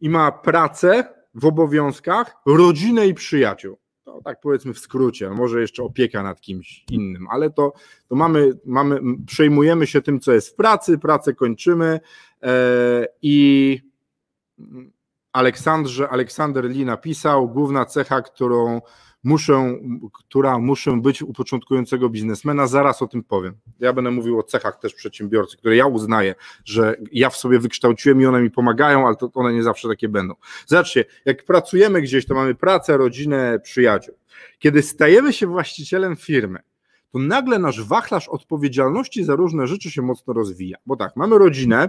[0.01, 3.79] i ma pracę w obowiązkach, rodzinę i przyjaciół.
[4.05, 7.73] To tak powiedzmy w skrócie, może jeszcze opieka nad kimś innym, ale to,
[8.09, 12.01] to mamy, mamy, przejmujemy się tym, co jest w pracy, pracę kończymy
[12.43, 13.79] e, i
[15.33, 18.81] Aleksandrze, Aleksander Lee napisał, główna cecha, którą
[19.25, 19.79] muszę,
[20.13, 23.55] która muszę być u początkującego biznesmena, zaraz o tym powiem.
[23.81, 28.21] Ja będę mówił o cechach też przedsiębiorcy, które ja uznaję, że ja w sobie wykształciłem
[28.21, 30.35] i one mi pomagają, ale to one nie zawsze takie będą.
[30.67, 34.15] Zobaczcie, jak pracujemy gdzieś, to mamy pracę, rodzinę, przyjaciół.
[34.59, 36.59] Kiedy stajemy się właścicielem firmy,
[37.13, 40.79] to nagle nasz wachlarz odpowiedzialności za różne rzeczy się mocno rozwija.
[40.87, 41.89] Bo tak, mamy rodzinę,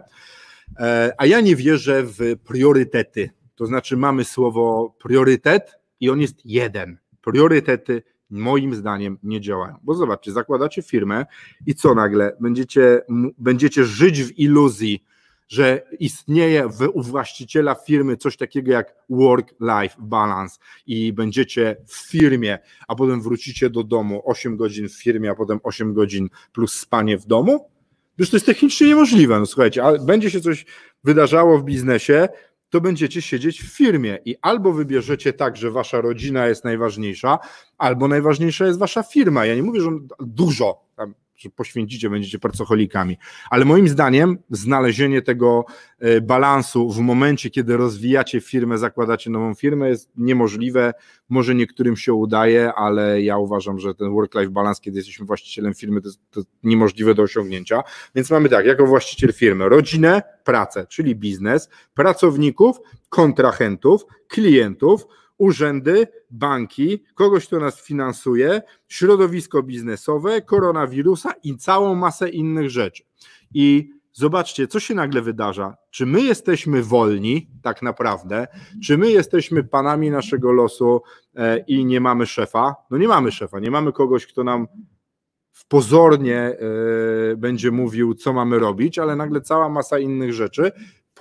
[0.79, 3.29] e, a ja nie wierzę w priorytety.
[3.55, 9.75] To znaczy, mamy słowo priorytet i on jest jeden priorytety moim zdaniem nie działają.
[9.83, 11.25] Bo zobaczcie, zakładacie firmę
[11.65, 12.37] i co nagle?
[12.39, 13.01] Będziecie,
[13.37, 15.03] będziecie żyć w iluzji,
[15.47, 22.59] że istnieje w, u właściciela firmy coś takiego jak work-life balance i będziecie w firmie,
[22.87, 27.17] a potem wrócicie do domu 8 godzin w firmie, a potem 8 godzin plus spanie
[27.17, 27.69] w domu?
[28.17, 29.39] Już to jest technicznie niemożliwe.
[29.39, 30.65] No słuchajcie, ale będzie się coś
[31.03, 32.27] wydarzało w biznesie,
[32.71, 37.39] to będziecie siedzieć w firmie i albo wybierzecie tak, że wasza rodzina jest najważniejsza,
[37.77, 39.45] albo najważniejsza jest wasza firma.
[39.45, 43.17] Ja nie mówię, że dużo, tam że poświęcicie, będziecie pracocholikami.
[43.49, 45.65] Ale moim zdaniem znalezienie tego
[45.99, 50.93] e, balansu w momencie, kiedy rozwijacie firmę, zakładacie nową firmę jest niemożliwe.
[51.29, 56.01] Może niektórym się udaje, ale ja uważam, że ten work-life balance, kiedy jesteśmy właścicielem firmy,
[56.01, 57.83] to jest, to jest niemożliwe do osiągnięcia.
[58.15, 62.77] Więc mamy tak, jako właściciel firmy, rodzinę, pracę, czyli biznes, pracowników,
[63.09, 65.05] kontrahentów, klientów,
[65.41, 73.03] urzędy, banki, kogoś, kto nas finansuje, środowisko biznesowe, koronawirusa i całą masę innych rzeczy.
[73.53, 75.75] I zobaczcie, co się nagle wydarza.
[75.89, 78.47] Czy my jesteśmy wolni, tak naprawdę?
[78.83, 81.01] Czy my jesteśmy panami naszego losu
[81.35, 82.75] e, i nie mamy szefa?
[82.91, 84.67] No nie mamy szefa, nie mamy kogoś, kto nam
[85.67, 86.57] pozornie e,
[87.37, 90.71] będzie mówił, co mamy robić, ale nagle cała masa innych rzeczy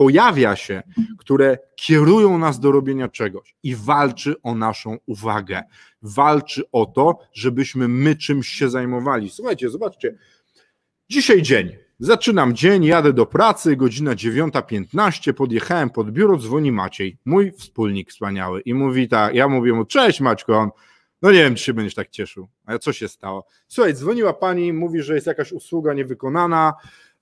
[0.00, 0.82] pojawia się,
[1.18, 5.62] które kierują nas do robienia czegoś i walczy o naszą uwagę.
[6.02, 9.30] Walczy o to, żebyśmy my czymś się zajmowali.
[9.30, 10.14] Słuchajcie, zobaczcie.
[11.08, 11.76] Dzisiaj dzień.
[11.98, 18.60] Zaczynam dzień, jadę do pracy, godzina 9.15, podjechałem pod biuro, dzwoni Maciej, mój wspólnik wspaniały
[18.60, 20.70] i mówi tak, ja mówię mu, cześć Maćko, on,
[21.22, 22.48] no nie wiem, czy się będziesz tak cieszył.
[22.66, 23.46] A co się stało?
[23.68, 26.72] Słuchaj, dzwoniła pani, mówi, że jest jakaś usługa niewykonana,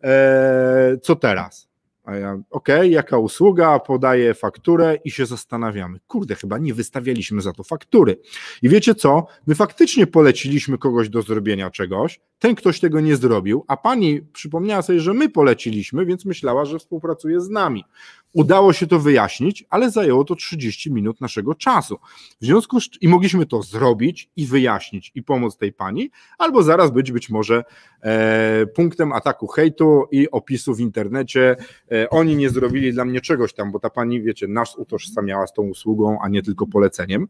[0.01, 1.68] eee, co teraz?
[2.09, 6.01] A ja, okej, okay, jaka usługa, podaję fakturę i się zastanawiamy.
[6.07, 8.17] Kurde, chyba nie wystawialiśmy za to faktury.
[8.63, 9.27] I wiecie co?
[9.47, 14.83] My faktycznie poleciliśmy kogoś do zrobienia czegoś, ten ktoś tego nie zrobił, a pani przypomniała
[14.83, 17.85] sobie, że my poleciliśmy, więc myślała, że współpracuje z nami.
[18.33, 21.99] Udało się to wyjaśnić, ale zajęło to 30 minut naszego czasu.
[22.41, 26.91] W związku z i mogliśmy to zrobić i wyjaśnić i pomóc tej pani, albo zaraz
[26.91, 27.65] być być może
[28.03, 31.57] e, punktem ataku hejtu i opisu w internecie.
[31.93, 35.53] E, oni nie zrobili dla mnie czegoś tam, bo ta pani, wiecie, nas utożsamiała z
[35.53, 37.29] tą usługą, a nie tylko poleceniem.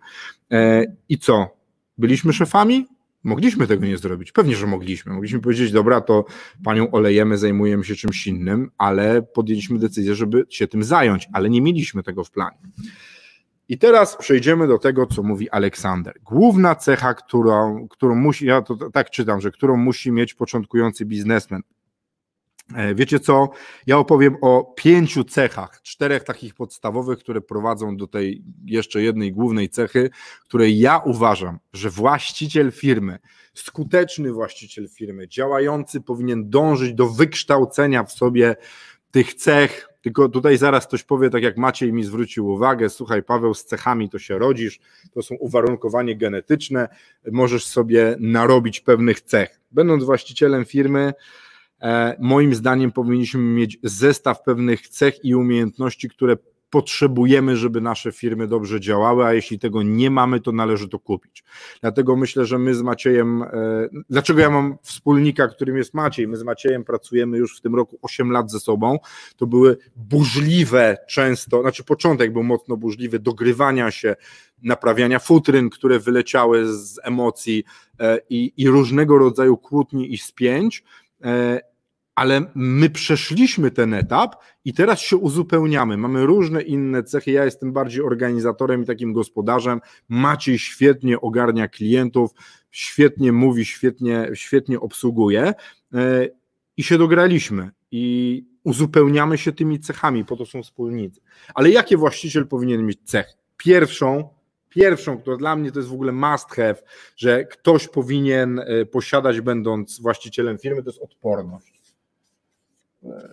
[0.52, 1.58] E, I co?
[1.98, 2.97] Byliśmy szefami?
[3.24, 4.32] Mogliśmy tego nie zrobić.
[4.32, 5.12] Pewnie, że mogliśmy.
[5.12, 6.24] Mogliśmy powiedzieć, dobra, to
[6.64, 11.62] panią olejemy, zajmujemy się czymś innym, ale podjęliśmy decyzję, żeby się tym zająć, ale nie
[11.62, 12.58] mieliśmy tego w planie.
[13.68, 16.14] I teraz przejdziemy do tego, co mówi Aleksander.
[16.22, 21.62] Główna cecha, którą, którą musi, ja to tak czytam, że którą musi mieć początkujący biznesmen,
[22.94, 23.48] wiecie co?
[23.86, 29.68] Ja opowiem o pięciu cechach, czterech takich podstawowych, które prowadzą do tej jeszcze jednej głównej
[29.68, 30.10] cechy,
[30.44, 33.18] której ja uważam, że właściciel firmy,
[33.54, 38.56] skuteczny właściciel firmy, działający powinien dążyć do wykształcenia w sobie
[39.10, 39.88] tych cech.
[40.00, 44.10] Tylko tutaj zaraz ktoś powie, tak jak Maciej mi zwrócił uwagę, słuchaj Paweł, z cechami
[44.10, 44.80] to się rodzisz,
[45.12, 46.88] to są uwarunkowanie genetyczne,
[47.32, 49.60] możesz sobie narobić pewnych cech.
[49.70, 51.47] Będąc właścicielem firmy, E,
[52.18, 56.36] moim zdaniem powinniśmy mieć zestaw pewnych cech i umiejętności, które
[56.70, 61.44] potrzebujemy, żeby nasze firmy dobrze działały, a jeśli tego nie mamy, to należy to kupić.
[61.80, 63.48] Dlatego myślę, że my z Maciejem, e,
[64.10, 67.98] dlaczego ja mam wspólnika, którym jest Maciej, my z Maciejem pracujemy już w tym roku
[68.02, 68.98] 8 lat ze sobą,
[69.36, 74.16] to były burzliwe często, znaczy początek był mocno burzliwy, dogrywania się,
[74.62, 77.64] naprawiania futryn, które wyleciały z emocji
[78.00, 80.84] e, i, i różnego rodzaju kłótni i spięć,
[82.18, 85.96] ale my przeszliśmy ten etap i teraz się uzupełniamy.
[85.96, 87.30] Mamy różne inne cechy.
[87.30, 89.80] Ja jestem bardziej organizatorem i takim gospodarzem.
[90.08, 92.30] Maciej świetnie ogarnia klientów,
[92.70, 95.54] świetnie mówi, świetnie, świetnie obsługuje e,
[96.76, 97.70] i się dograliśmy.
[97.90, 101.20] I uzupełniamy się tymi cechami, po to są wspólnicy.
[101.54, 103.26] Ale jakie właściciel powinien mieć cech?
[103.56, 104.28] Pierwszą,
[104.68, 106.76] pierwszą, która dla mnie to jest w ogóle must have,
[107.16, 111.78] że ktoś powinien e, posiadać, będąc właścicielem firmy, to jest odporność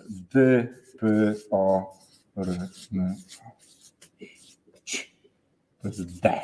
[0.10, 0.68] D,
[1.00, 1.94] P, O,
[2.38, 2.48] R,
[2.94, 3.16] N.
[5.82, 6.42] To jest D.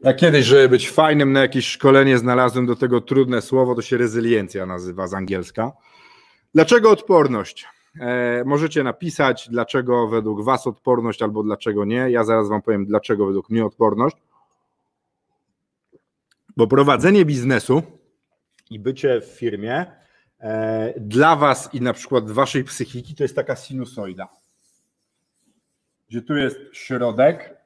[0.00, 3.96] Ja kiedyś, żeby być fajnym na jakieś szkolenie, znalazłem do tego trudne słowo, to się
[3.96, 5.72] rezyliencja nazywa z angielska.
[6.54, 7.66] Dlaczego odporność?
[8.00, 12.10] E, możecie napisać, dlaczego według Was odporność albo dlaczego nie.
[12.10, 14.16] Ja zaraz Wam powiem, dlaczego według mnie odporność.
[16.56, 17.82] Bo prowadzenie biznesu
[18.70, 19.86] i bycie w firmie
[20.40, 24.28] e, dla Was i na przykład waszej psychiki to jest taka sinusoida.
[26.08, 27.61] Gdzie tu jest środek,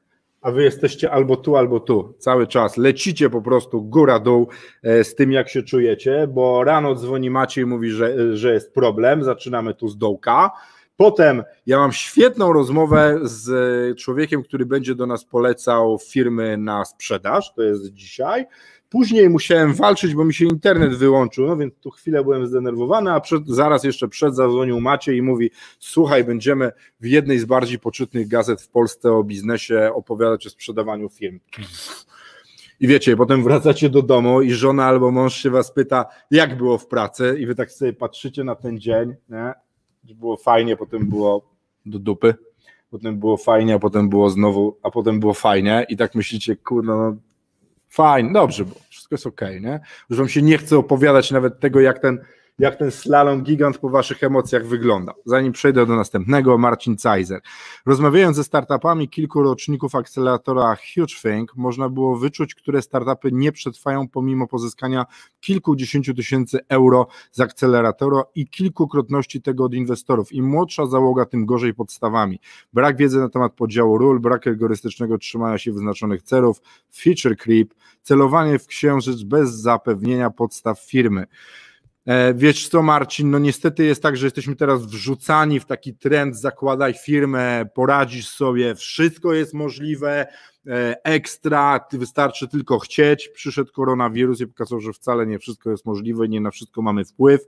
[0.47, 2.77] a wy jesteście albo tu, albo tu cały czas.
[2.77, 4.49] Lecicie po prostu góra-dół
[4.83, 8.75] e, z tym, jak się czujecie, bo rano dzwoni Maciej i mówi, że, że jest
[8.75, 10.51] problem, zaczynamy tu z dołka.
[10.97, 17.55] Potem ja mam świetną rozmowę z człowiekiem, który będzie do nas polecał firmy na sprzedaż,
[17.55, 18.47] to jest dzisiaj.
[18.89, 23.21] Później musiałem walczyć, bo mi się internet wyłączył, no więc tu chwilę byłem zdenerwowany, a
[23.21, 28.29] przed, zaraz jeszcze przed zadzwonił Maciej i mówi: Słuchaj, będziemy w jednej z bardziej poczytnych
[28.29, 31.41] gazet w Polsce o biznesie opowiadać o sprzedawaniu firm.
[32.81, 36.79] I wiecie, potem wracacie do domu i żona albo mąż się was pyta, jak było
[36.79, 39.66] w pracy, i wy tak sobie patrzycie na ten dzień, nie?
[40.15, 41.51] Było fajnie, potem było
[41.87, 42.35] do dupy,
[42.91, 46.97] potem było fajnie, a potem było znowu, a potem było fajnie, i tak myślicie, kurno,
[46.97, 47.17] no
[47.89, 49.81] Fajnie, dobrze było, wszystko jest ok, nie?
[50.11, 52.19] Już wam się nie chce opowiadać nawet tego, jak ten,
[52.59, 55.13] jak ten slalom gigant po waszych emocjach wygląda.
[55.25, 57.41] Zanim przejdę do następnego, Marcin Cajzer.
[57.87, 64.09] Rozmawiając ze startupami kilku roczników akceleratora Huge Think, można było wyczuć, które startupy nie przetrwają
[64.09, 65.07] pomimo pozyskania
[65.41, 70.33] kilkudziesięciu tysięcy euro z akceleratora i kilkukrotności tego od inwestorów.
[70.33, 72.41] Im młodsza załoga, tym gorzej podstawami.
[72.73, 76.61] Brak wiedzy na temat podziału ról, brak rygorystycznego trzymania się wyznaczonych celów,
[76.95, 81.27] feature creep, celowanie w księżyc bez zapewnienia podstaw firmy.
[82.07, 86.37] E, wiesz co, Marcin, no niestety jest tak, że jesteśmy teraz wrzucani w taki trend,
[86.37, 90.27] zakładaj firmę, poradzisz sobie, wszystko jest możliwe,
[90.67, 93.29] e, ekstra, wystarczy tylko chcieć.
[93.29, 97.41] Przyszedł koronawirus i pokazał, że wcale nie wszystko jest możliwe, nie na wszystko mamy wpływ,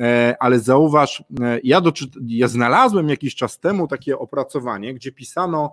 [0.00, 1.24] e, ale zauważ,
[1.64, 5.72] ja, doczy- ja znalazłem jakiś czas temu takie opracowanie, gdzie pisano,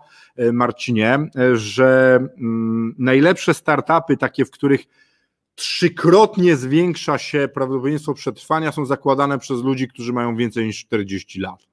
[0.53, 4.85] Marcinie, że mm, najlepsze startupy, takie, w których
[5.55, 11.67] trzykrotnie zwiększa się prawdopodobieństwo przetrwania, są zakładane przez ludzi, którzy mają więcej niż 40 lat.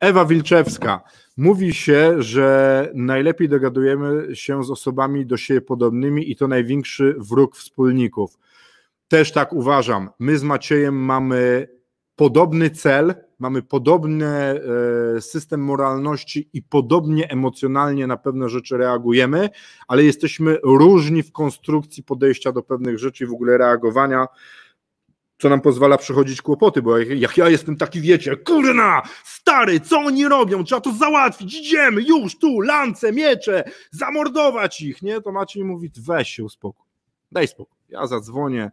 [0.00, 1.00] Ewa Wilczewska.
[1.36, 7.56] Mówi się, że najlepiej dogadujemy się z osobami do siebie podobnymi i to największy wróg
[7.56, 8.38] wspólników.
[9.08, 10.10] Też tak uważam.
[10.18, 11.68] My z Maciejem mamy
[12.16, 19.48] podobny cel, mamy podobny e, system moralności i podobnie emocjonalnie na pewne rzeczy reagujemy,
[19.88, 24.26] ale jesteśmy różni w konstrukcji podejścia do pewnych rzeczy i w ogóle reagowania
[25.38, 30.28] co nam pozwala przechodzić kłopoty, bo jak ja jestem taki, wiecie, kurna, stary, co oni
[30.28, 35.90] robią, trzeba to załatwić, idziemy, już tu, lance, miecze, zamordować ich, nie, to Maciej mówi,
[36.00, 36.86] weź się uspokój,
[37.32, 38.70] daj spokój, ja zadzwonię,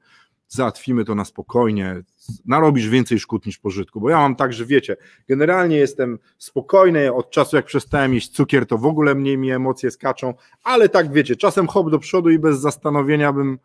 [0.48, 2.04] załatwimy to na spokojnie,
[2.46, 7.32] narobisz więcej szkód niż pożytku, bo ja mam tak, że wiecie, generalnie jestem spokojny, od
[7.32, 10.34] czasu jak przestałem jeść cukier, to w ogóle mniej mi emocje skaczą,
[10.64, 13.60] ale tak wiecie, czasem hop do przodu i bez zastanowienia bym,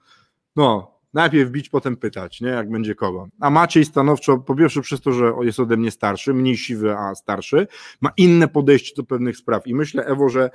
[0.57, 3.29] no, najpierw bić, potem pytać, nie, jak będzie kogo.
[3.41, 7.15] A Maciej stanowczo, po pierwsze przez to, że jest ode mnie starszy, mniej siwy, a
[7.15, 7.67] starszy,
[8.01, 10.51] ma inne podejście do pewnych spraw i myślę, Ewo, że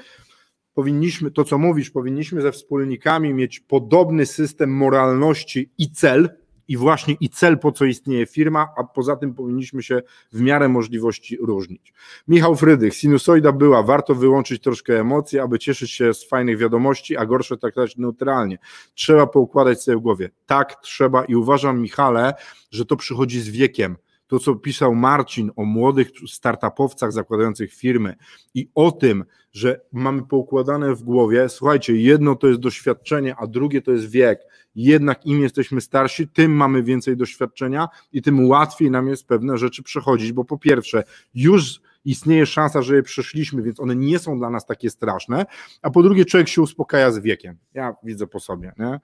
[0.75, 6.29] powinniśmy, to co mówisz, powinniśmy ze wspólnikami mieć podobny system moralności i cel,
[6.67, 10.01] i właśnie i cel, po co istnieje firma, a poza tym powinniśmy się
[10.31, 11.93] w miarę możliwości różnić.
[12.27, 17.25] Michał Frydych, sinusoida była, warto wyłączyć troszkę emocje, aby cieszyć się z fajnych wiadomości, a
[17.25, 18.57] gorsze traktować neutralnie.
[18.93, 20.29] Trzeba poukładać sobie w głowie.
[20.45, 22.33] Tak, trzeba i uważam, Michale,
[22.71, 23.95] że to przychodzi z wiekiem
[24.27, 28.15] to, co pisał Marcin o młodych startupowcach zakładających firmy
[28.53, 33.81] i o tym, że mamy poukładane w głowie, słuchajcie, jedno to jest doświadczenie, a drugie
[33.81, 34.39] to jest wiek.
[34.75, 39.83] Jednak im jesteśmy starsi, tym mamy więcej doświadczenia i tym łatwiej nam jest pewne rzeczy
[39.83, 41.03] przechodzić, bo po pierwsze,
[41.33, 45.45] już istnieje szansa, że je przeszliśmy, więc one nie są dla nas takie straszne,
[45.81, 47.57] a po drugie, człowiek się uspokaja z wiekiem.
[47.73, 48.73] Ja widzę po sobie.
[48.77, 48.99] Nie?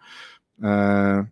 [0.64, 1.24] Eee...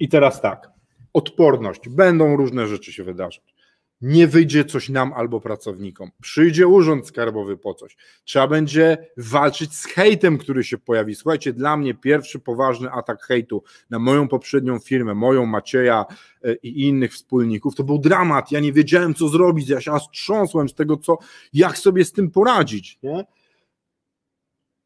[0.00, 0.77] I teraz tak
[1.12, 3.54] odporność, będą różne rzeczy się wydarzać.
[4.00, 6.10] Nie wyjdzie coś nam albo pracownikom.
[6.22, 7.96] Przyjdzie urząd skarbowy po coś.
[8.24, 11.14] Trzeba będzie walczyć z hejtem, który się pojawi.
[11.14, 16.06] Słuchajcie, dla mnie pierwszy poważny atak hejtu na moją poprzednią firmę, moją Macieja
[16.44, 18.52] e, i innych wspólników, to był dramat.
[18.52, 19.68] Ja nie wiedziałem, co zrobić.
[19.68, 21.18] Ja się aż trząsłem z tego, co,
[21.52, 22.98] jak sobie z tym poradzić.
[23.02, 23.24] Nie?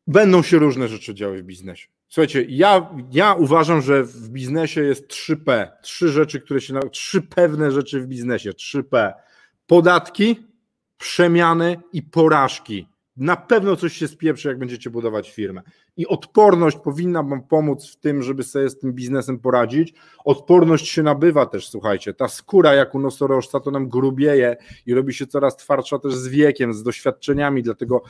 [0.07, 1.89] Będą się różne rzeczy działy w biznesie.
[2.13, 5.69] Słuchajcie, ja, ja uważam, że w biznesie jest 3P.
[5.83, 6.81] Trzy rzeczy, które się.
[6.91, 8.51] Trzy pewne rzeczy w biznesie.
[8.51, 9.13] 3P.
[9.67, 10.47] Podatki,
[10.99, 12.89] przemiany i porażki.
[13.17, 15.63] Na pewno coś się spieprzy, jak będziecie budować firmę.
[15.97, 19.95] I odporność powinna Wam pomóc w tym, żeby sobie z tym biznesem poradzić.
[20.25, 22.15] Odporność się nabywa też, słuchajcie.
[22.15, 24.57] Ta skóra, jak u nosorożca, to nam grubieje
[24.87, 27.63] i robi się coraz twardsza też z wiekiem, z doświadczeniami.
[27.63, 28.03] Dlatego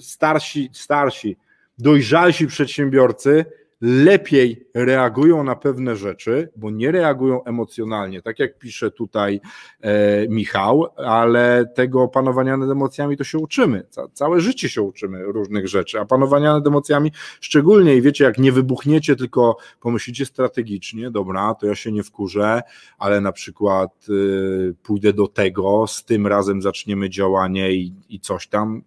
[0.00, 1.36] starsi, starsi
[1.78, 3.44] dojrzalsi przedsiębiorcy
[3.80, 9.40] lepiej reagują na pewne rzeczy, bo nie reagują emocjonalnie, tak jak pisze tutaj
[9.80, 13.86] e, Michał, ale tego panowania nad emocjami to się uczymy.
[13.90, 18.38] Ca całe życie się uczymy różnych rzeczy, a panowania nad emocjami szczególnie i wiecie, jak
[18.38, 22.62] nie wybuchniecie, tylko pomyślicie strategicznie, dobra, to ja się nie wkurzę,
[22.98, 28.46] ale na przykład y, pójdę do tego, z tym razem zaczniemy działanie i, i coś
[28.46, 28.82] tam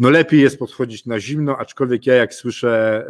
[0.00, 3.04] no lepiej jest podchodzić na zimno, aczkolwiek ja jak słyszę,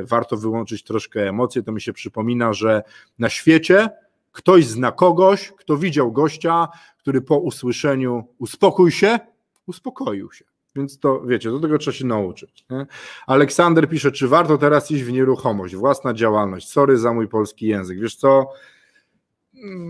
[0.00, 2.82] e, warto wyłączyć troszkę emocje, to mi się przypomina, że
[3.18, 3.88] na świecie
[4.32, 6.68] ktoś zna kogoś, kto widział gościa,
[6.98, 9.18] który po usłyszeniu uspokój się,
[9.66, 10.44] uspokoił się.
[10.76, 12.64] Więc to wiecie, do tego trzeba się nauczyć.
[12.70, 12.86] Nie?
[13.26, 16.68] Aleksander pisze, czy warto teraz iść w nieruchomość, własna działalność.
[16.68, 18.00] Sorry za mój polski język.
[18.00, 18.50] Wiesz co?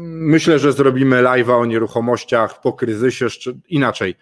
[0.05, 3.27] Myślę, że zrobimy live'a o nieruchomościach po kryzysie.
[3.69, 4.15] Inaczej,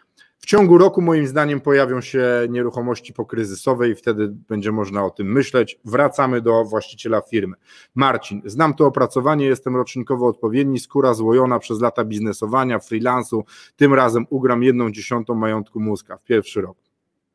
[0.44, 5.32] w ciągu roku, moim zdaniem, pojawią się nieruchomości pokryzysowe i wtedy będzie można o tym
[5.32, 5.78] myśleć.
[5.84, 7.56] Wracamy do właściciela firmy.
[7.94, 13.44] Marcin, znam to opracowanie, jestem rocznikowo odpowiedni, skóra złojona przez lata biznesowania, freelansu.
[13.76, 16.83] Tym razem ugram jedną dziesiątą majątku mózga w pierwszy rok.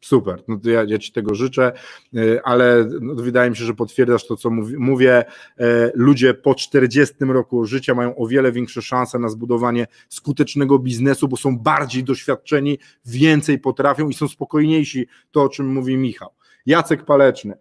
[0.01, 1.71] Super, no to ja, ja Ci tego życzę,
[2.15, 5.25] e, ale no wydaje mi się, że potwierdzasz to, co mówię.
[5.57, 11.27] E, ludzie po 40 roku życia mają o wiele większe szanse na zbudowanie skutecznego biznesu,
[11.27, 16.29] bo są bardziej doświadczeni, więcej potrafią i są spokojniejsi, to o czym mówi Michał.
[16.65, 17.53] Jacek Paleczny.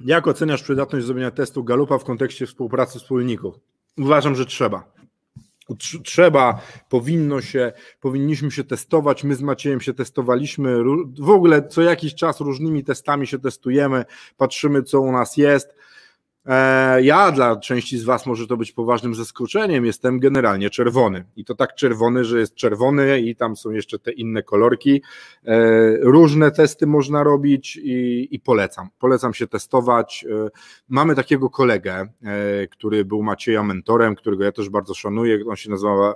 [0.00, 3.54] Jak oceniasz przydatność zrobienia testu Galupa w kontekście współpracy wspólników?
[3.98, 4.99] Uważam, że trzeba.
[6.04, 9.24] Trzeba, powinno się, powinniśmy się testować.
[9.24, 10.76] My z Maciejem się testowaliśmy.
[11.18, 14.04] W ogóle co jakiś czas różnymi testami się testujemy,
[14.36, 15.74] patrzymy, co u nas jest.
[16.50, 19.84] E, ja dla części z Was może to być poważnym zaskoczeniem.
[19.84, 21.24] Jestem generalnie czerwony.
[21.36, 25.02] I to tak czerwony, że jest czerwony i tam są jeszcze te inne kolorki.
[25.44, 28.88] E, różne testy można robić i, i polecam.
[28.98, 30.24] Polecam się testować.
[30.30, 30.50] E,
[30.88, 32.06] mamy takiego kolegę,
[32.70, 35.38] który był Macieja mentorem, którego ja też bardzo szanuję.
[35.48, 36.14] On się nazywa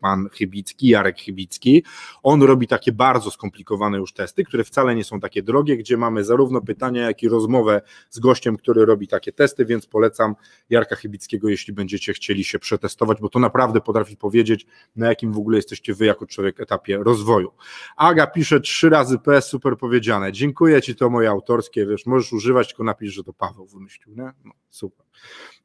[0.00, 1.84] pan Chybicki, Jarek Chybicki.
[2.22, 6.24] On robi takie bardzo skomplikowane już testy, które wcale nie są takie drogie, gdzie mamy
[6.24, 10.34] zarówno pytania, jak i rozmowę z gościem, który robi takie testy, więc polecam
[10.70, 14.66] Jarka Chybickiego, jeśli będziecie chcieli się przetestować, bo to naprawdę potrafi powiedzieć,
[14.96, 17.52] na jakim w ogóle jesteście wy jako człowiek etapie rozwoju.
[17.96, 20.32] Aga pisze trzy razy PS, super powiedziane.
[20.32, 24.32] Dziękuję ci, to moje autorskie, wiesz, możesz używać, tylko napisz, że to Paweł wymyślił, nie?
[24.44, 25.06] No, super.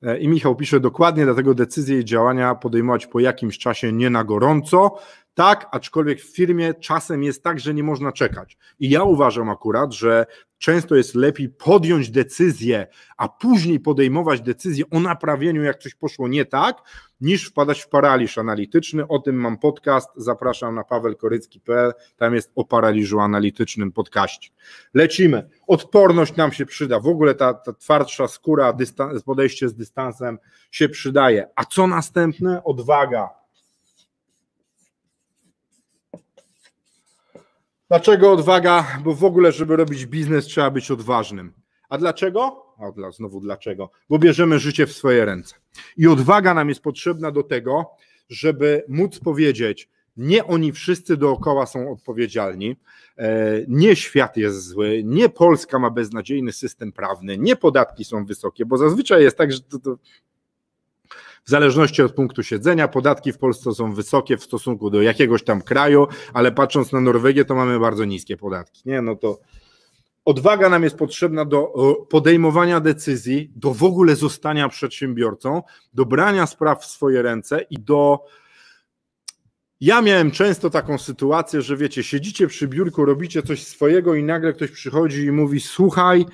[0.03, 4.23] E, I Michał pisze dokładnie, dlatego decyzje i działania podejmować po jakimś czasie nie na
[4.23, 4.97] gorąco,
[5.35, 8.57] tak, aczkolwiek w firmie czasem jest tak, że nie można czekać.
[8.79, 10.25] I ja uważam akurat, że
[10.57, 16.45] często jest lepiej podjąć decyzję, a później podejmować decyzję o naprawieniu, jak coś poszło nie
[16.45, 16.81] tak,
[17.21, 19.07] niż wpadać w paraliż analityczny.
[19.07, 20.09] O tym mam podcast.
[20.15, 21.93] Zapraszam na pawelkorycki.pl.
[22.17, 24.49] Tam jest o paraliżu analitycznym podcaście.
[24.93, 25.49] Lecimy.
[25.67, 26.99] Odporność nam się przyda.
[26.99, 30.37] W ogóle ta, ta twardsza skóra, dystans, podejście z dystansem
[30.71, 31.47] się przydaje.
[31.55, 32.63] A co następne?
[32.63, 33.44] Odwaga
[37.87, 38.87] Dlaczego odwaga?
[39.03, 41.53] Bo w ogóle, żeby robić biznes, trzeba być odważnym.
[41.89, 42.65] A dlaczego?
[42.79, 43.89] A dla, znowu dlaczego?
[44.09, 45.55] Bo bierzemy życie w swoje ręce.
[45.97, 47.91] I odwaga nam jest potrzebna do tego,
[48.29, 52.75] żeby móc powiedzieć, nie oni wszyscy dookoła są odpowiedzialni,
[53.17, 58.65] e, nie świat jest zły, nie Polska ma beznadziejny system prawny, nie podatki są wysokie,
[58.65, 59.97] bo zazwyczaj jest tak, że to, to
[61.45, 62.87] w zależności od punktu siedzenia.
[62.87, 67.45] Podatki w Polsce są wysokie w stosunku do jakiegoś tam kraju, ale patrząc na Norwegię,
[67.45, 68.81] to mamy bardzo niskie podatki.
[68.85, 69.39] Nie, no to
[70.25, 71.73] odwaga nam jest potrzebna do
[72.09, 75.61] podejmowania decyzji, do w ogóle zostania przedsiębiorcą,
[75.93, 78.19] do brania spraw w swoje ręce i do.
[79.81, 84.53] Ja miałem często taką sytuację, że wiecie, siedzicie przy biurku, robicie coś swojego i nagle
[84.53, 86.25] ktoś przychodzi i mówi: Słuchaj,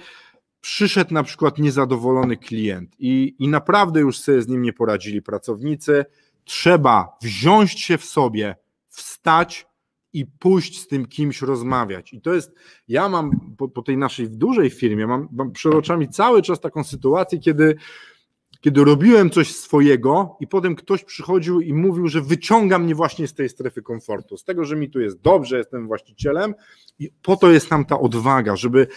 [0.62, 6.06] przyszedł na przykład niezadowolony klient i, i naprawdę już sobie z nim nie poradzili pracownicy,
[6.44, 8.56] trzeba wziąć się w sobie,
[8.88, 9.68] wstać
[10.14, 12.14] i pójść z tym kimś rozmawiać.
[12.14, 12.52] I to jest,
[12.88, 16.84] ja mam po, po tej naszej dużej firmie, mam, mam przed oczami cały czas taką
[16.84, 17.76] sytuację, kiedy
[18.62, 23.34] kiedy robiłem coś swojego i potem ktoś przychodził i mówił, że wyciąga mnie właśnie z
[23.34, 26.54] tej strefy komfortu, z tego, że mi tu jest dobrze, jestem właścicielem
[27.00, 28.88] i po to jest nam ta odwaga, żeby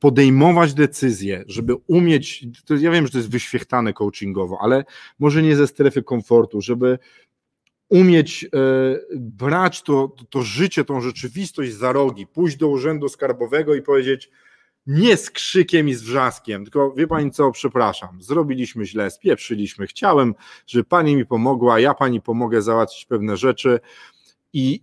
[0.00, 4.84] podejmować decyzje, żeby umieć, to ja wiem, że to jest wyświechtane coachingowo, ale
[5.18, 6.98] może nie ze strefy komfortu, żeby
[7.88, 8.48] umieć e,
[9.16, 14.30] brać to, to życie, tą rzeczywistość za rogi, pójść do urzędu skarbowego i powiedzieć
[14.86, 20.34] nie z krzykiem i z wrzaskiem, tylko wie pani co, przepraszam, zrobiliśmy źle, spieprzyliśmy, chciałem,
[20.66, 23.80] żeby pani mi pomogła, ja pani pomogę załatwić pewne rzeczy
[24.52, 24.80] i,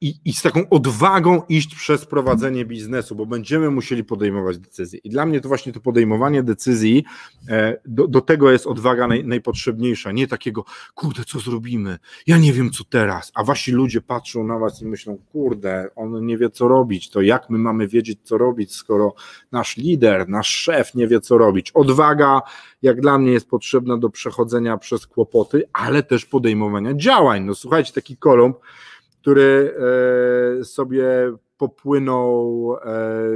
[0.00, 5.00] i, i z taką odwagą iść przez prowadzenie biznesu, bo będziemy musieli podejmować decyzje.
[5.04, 7.04] I dla mnie to właśnie to podejmowanie decyzji,
[7.48, 12.52] e, do, do tego jest odwaga naj, najpotrzebniejsza, nie takiego, kurde, co zrobimy, ja nie
[12.52, 16.50] wiem, co teraz, a wasi ludzie patrzą na was i myślą, kurde, on nie wie,
[16.50, 19.14] co robić, to jak my mamy wiedzieć, co robić, skoro
[19.52, 21.70] nasz lider, nasz szef nie wie, co robić.
[21.70, 22.40] Odwaga,
[22.82, 27.44] jak dla mnie, jest potrzebna do przechodzenia przez kłopoty, ale też podejmowania działań.
[27.44, 28.54] No słuchajcie, taki kolumn,
[29.28, 29.74] który
[30.60, 31.06] e, sobie
[31.58, 33.30] popłynął e,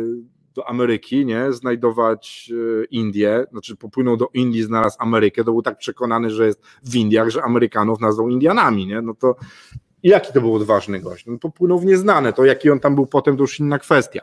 [0.54, 5.78] do Ameryki, nie, znajdować e, Indię, znaczy popłynął do Indii, znalazł Amerykę, to był tak
[5.78, 9.36] przekonany, że jest w Indiach, że Amerykanów nazwał Indianami, nie, no to
[10.02, 11.26] jaki to był odważny gość?
[11.26, 14.22] No, popłynął w nieznane, to jaki on tam był potem, to już inna kwestia.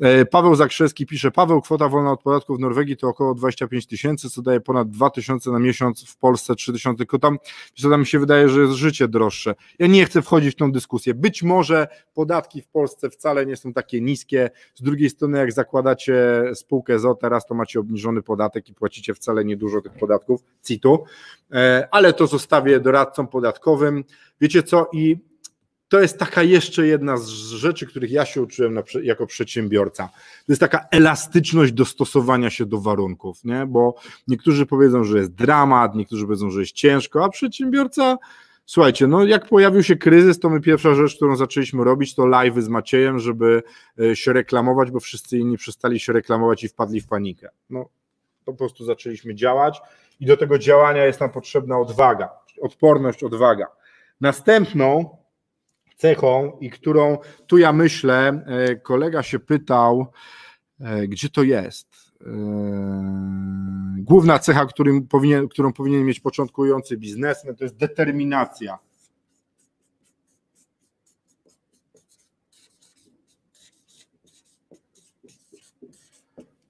[0.00, 4.30] E, Paweł Zakrzewski pisze, Paweł, kwota wolna od podatku w Norwegii to około 25 tysięcy,
[4.30, 7.38] co daje ponad 2 tysiące na miesiąc, w Polsce 3 tysiące, tylko tam,
[7.74, 9.54] co tam mi się wydaje, że jest życie droższe.
[9.78, 11.14] Ja nie chcę wchodzić w tą dyskusję.
[11.14, 16.42] Być może podatki w Polsce wcale nie są takie niskie, z drugiej strony jak zakładacie
[16.54, 21.04] spółkę ZO, teraz to macie obniżony podatek i płacicie wcale niedużo tych podatków, CIT-u,
[21.90, 24.04] ale to zostawię doradcom podatkowym.
[24.40, 25.16] Wiecie co, i
[25.88, 30.08] to jest taka jeszcze jedna z rzeczy, których ja się uczyłem na, jako przedsiębiorca.
[30.46, 33.66] To jest taka elastyczność dostosowania się do warunków, nie?
[33.66, 33.94] bo
[34.28, 38.18] niektórzy powiedzą, że jest dramat, niektórzy powiedzą, że jest ciężko, a przedsiębiorca
[38.68, 42.62] Słuchajcie, no jak pojawił się kryzys, to my pierwsza rzecz, którą zaczęliśmy robić, to live'y
[42.62, 43.62] z Maciejem, żeby
[44.00, 47.48] e, się reklamować, bo wszyscy inni przestali się reklamować i wpadli w panikę.
[47.70, 47.88] No
[48.46, 49.80] po prostu zaczęliśmy działać
[50.20, 52.30] i do tego działania jest nam potrzebna odwaga,
[52.60, 53.66] odporność, odwaga.
[54.20, 55.16] Następną
[55.96, 60.06] cechą i którą tu ja myślę, e, kolega się pytał,
[60.80, 62.06] e, gdzie to jest.
[63.98, 64.66] Główna cecha,
[65.08, 68.78] powinien, którą powinien mieć początkujący biznesmen, to jest determinacja.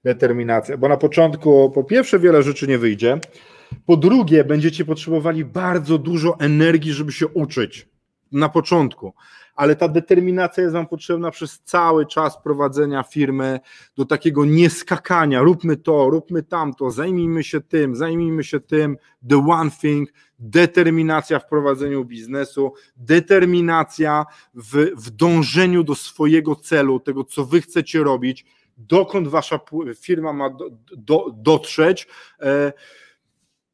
[0.07, 3.19] Determinacja, bo na początku po pierwsze wiele rzeczy nie wyjdzie,
[3.85, 7.87] po drugie będziecie potrzebowali bardzo dużo energii, żeby się uczyć
[8.31, 9.13] na początku.
[9.55, 13.59] Ale ta determinacja jest Wam potrzebna przez cały czas prowadzenia firmy
[13.97, 15.41] do takiego nieskakania.
[15.41, 18.97] Róbmy to, róbmy tamto, zajmijmy się tym, zajmijmy się tym.
[19.29, 27.23] The one thing, determinacja w prowadzeniu biznesu, determinacja w, w dążeniu do swojego celu, tego,
[27.23, 28.45] co Wy chcecie robić,
[28.77, 29.59] dokąd Wasza
[29.95, 32.07] firma ma do, do, dotrzeć.
[32.41, 32.73] E,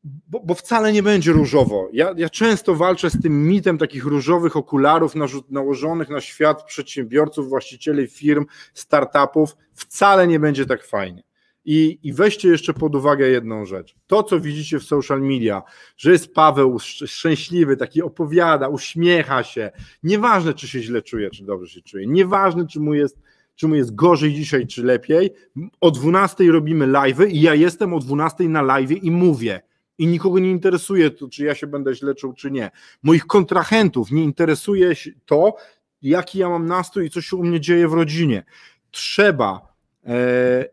[0.04, 1.90] bo, bo, wcale nie będzie różowo.
[1.94, 5.14] Ja, ja, często walczę z tym mitem takich różowych okularów
[5.50, 9.56] nałożonych na świat przedsiębiorców, właścicieli firm, startupów.
[9.74, 11.24] Wcale nie będzie tak fajnie.
[11.66, 13.96] I, I weźcie jeszcze pod uwagę jedną rzecz.
[14.08, 15.62] To, co widzicie w social media,
[15.98, 19.72] że jest Paweł szczęśliwy, taki opowiada, uśmiecha się.
[20.04, 22.08] Nieważne, czy się źle czuje, czy dobrze się czuje.
[22.08, 23.20] Nieważne, czy mu jest,
[23.64, 25.34] czy mu jest gorzej dzisiaj, czy lepiej.
[25.82, 29.62] O 12 robimy live i ja jestem o 12 na live i mówię
[29.98, 32.72] i nikogo nie interesuje to, czy ja się będę źle czuł, czy nie.
[33.04, 34.94] Moich kontrahentów nie interesuje
[35.26, 35.56] to,
[36.02, 38.44] jaki ja mam nastrój i co się u mnie dzieje w rodzinie.
[38.92, 40.66] Trzeba e,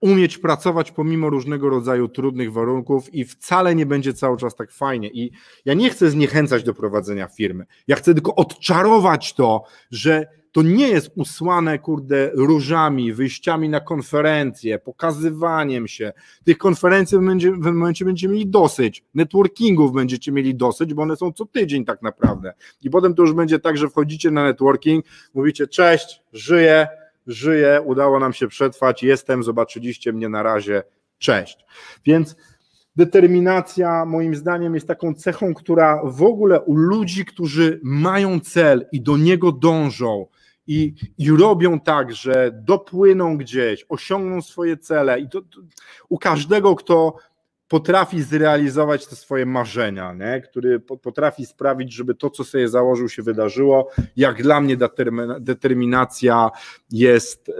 [0.00, 5.08] umieć pracować pomimo różnego rodzaju trudnych warunków i wcale nie będzie cały czas tak fajnie.
[5.08, 5.32] I
[5.64, 7.66] ja nie chcę zniechęcać do prowadzenia firmy.
[7.88, 10.26] Ja chcę tylko odczarować to, że
[10.56, 16.12] to nie jest usłane, kurde, różami, wyjściami na konferencje, pokazywaniem się.
[16.44, 17.20] Tych konferencji w
[17.52, 22.02] pewnym momencie będziecie mieli dosyć, networkingów będziecie mieli dosyć, bo one są co tydzień tak
[22.02, 22.52] naprawdę.
[22.82, 25.04] I potem to już będzie tak, że wchodzicie na networking,
[25.34, 26.88] mówicie cześć, żyję,
[27.26, 30.82] żyję, udało nam się przetrwać, jestem, zobaczyliście mnie na razie,
[31.18, 31.58] cześć.
[32.06, 32.36] Więc
[32.96, 39.00] determinacja moim zdaniem jest taką cechą, która w ogóle u ludzi, którzy mają cel i
[39.00, 40.26] do niego dążą,
[40.66, 45.60] i, i robią tak, że dopłyną gdzieś, osiągną swoje cele i to, to
[46.08, 47.16] u każdego, kto
[47.68, 50.40] potrafi zrealizować te swoje marzenia, nie?
[50.40, 53.90] który potrafi sprawić, żeby to, co sobie założył, się wydarzyło.
[54.16, 54.76] Jak dla mnie
[55.40, 56.50] determinacja
[56.90, 57.52] jest, e,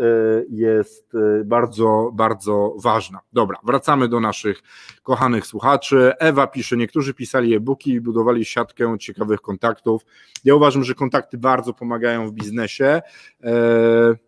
[0.51, 3.21] jest e, bardzo, bardzo ważna.
[3.33, 4.63] Dobra, wracamy do naszych
[5.03, 6.13] kochanych słuchaczy.
[6.19, 10.03] Ewa pisze, niektórzy pisali e-booki i budowali siatkę ciekawych kontaktów.
[10.45, 13.03] Ja uważam, że kontakty bardzo pomagają w biznesie.
[13.45, 14.27] E,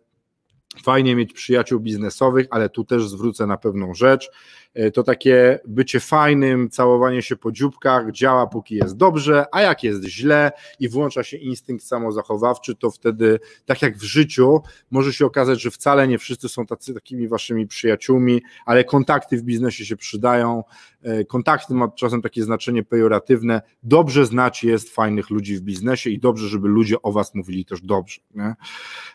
[0.83, 4.31] fajnie mieć przyjaciół biznesowych, ale tu też zwrócę na pewną rzecz.
[4.73, 9.83] E, to takie bycie fajnym, całowanie się po dzióbkach działa póki jest dobrze, a jak
[9.83, 14.61] jest źle i włącza się instynkt samozachowawczy, to wtedy, tak jak w życiu,
[14.91, 19.41] może się okazać, że wcale nie wszyscy są tacy takimi waszymi przyjaciółmi, ale kontakty w
[19.41, 20.63] biznesie się przydają.
[21.01, 23.61] E, kontakty ma czasem takie znaczenie pejoratywne.
[23.83, 27.81] Dobrze znać jest fajnych ludzi w biznesie i dobrze, żeby ludzie o was mówili też
[27.81, 28.21] dobrze.
[28.35, 28.53] Nie?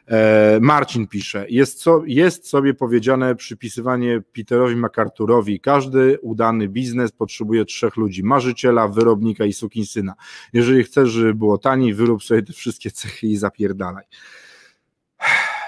[0.09, 7.65] E, Marcin pisze, jest, co, jest sobie powiedziane przypisywanie Peterowi MacArthurowi każdy udany biznes potrzebuje
[7.65, 10.15] trzech ludzi: marzyciela, wyrobnika i sukinsyna.
[10.53, 14.05] Jeżeli chcesz, żeby było taniej, wyrób sobie te wszystkie cechy i zapierdalaj.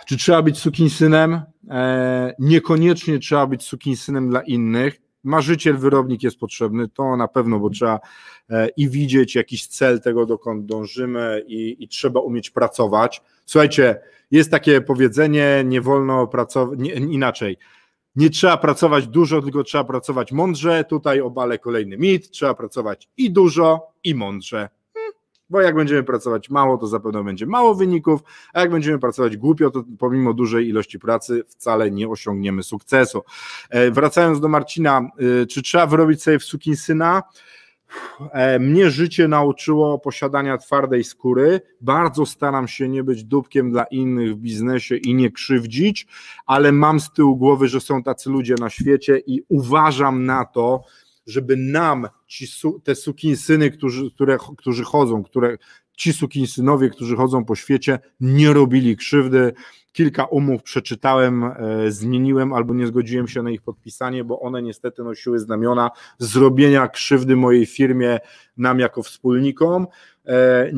[0.06, 1.40] Czy trzeba być sukinsynem?
[1.70, 5.00] E, niekoniecznie trzeba być sukinsynem dla innych.
[5.24, 8.00] Marzyciel, wyrobnik jest potrzebny, to na pewno, bo trzeba
[8.50, 13.22] e, i widzieć jakiś cel tego, dokąd dążymy, i, i trzeba umieć pracować.
[13.46, 14.00] Słuchajcie,
[14.30, 17.56] jest takie powiedzenie, nie wolno pracować, inaczej
[18.16, 20.84] nie trzeba pracować dużo, tylko trzeba pracować mądrze.
[20.84, 24.68] Tutaj obalę kolejny mit, trzeba pracować i dużo, i mądrze.
[24.94, 25.12] Hmm,
[25.50, 28.20] bo jak będziemy pracować mało, to zapewne będzie mało wyników,
[28.52, 33.22] a jak będziemy pracować głupio, to pomimo dużej ilości pracy wcale nie osiągniemy sukcesu.
[33.70, 35.10] E, wracając do Marcina,
[35.42, 37.22] y, czy trzeba wyrobić sobie w sukinsyna?
[37.22, 37.56] syna?
[38.32, 41.60] E, mnie życie nauczyło posiadania twardej skóry.
[41.80, 46.06] Bardzo staram się nie być dupkiem dla innych w biznesie i nie krzywdzić,
[46.46, 50.84] ale mam z tyłu głowy, że są tacy ludzie na świecie i uważam na to,
[51.26, 52.46] żeby nam ci,
[52.84, 55.56] te sukinsyny, którzy, które, którzy chodzą, które,
[55.96, 59.52] ci sukinsynowie, którzy chodzą po świecie, nie robili krzywdy.
[59.96, 61.54] Kilka umów przeczytałem, e,
[61.88, 67.36] zmieniłem albo nie zgodziłem się na ich podpisanie, bo one niestety nosiły znamiona zrobienia krzywdy
[67.36, 68.18] mojej firmie,
[68.56, 69.86] nam jako wspólnikom.
[70.26, 70.70] E,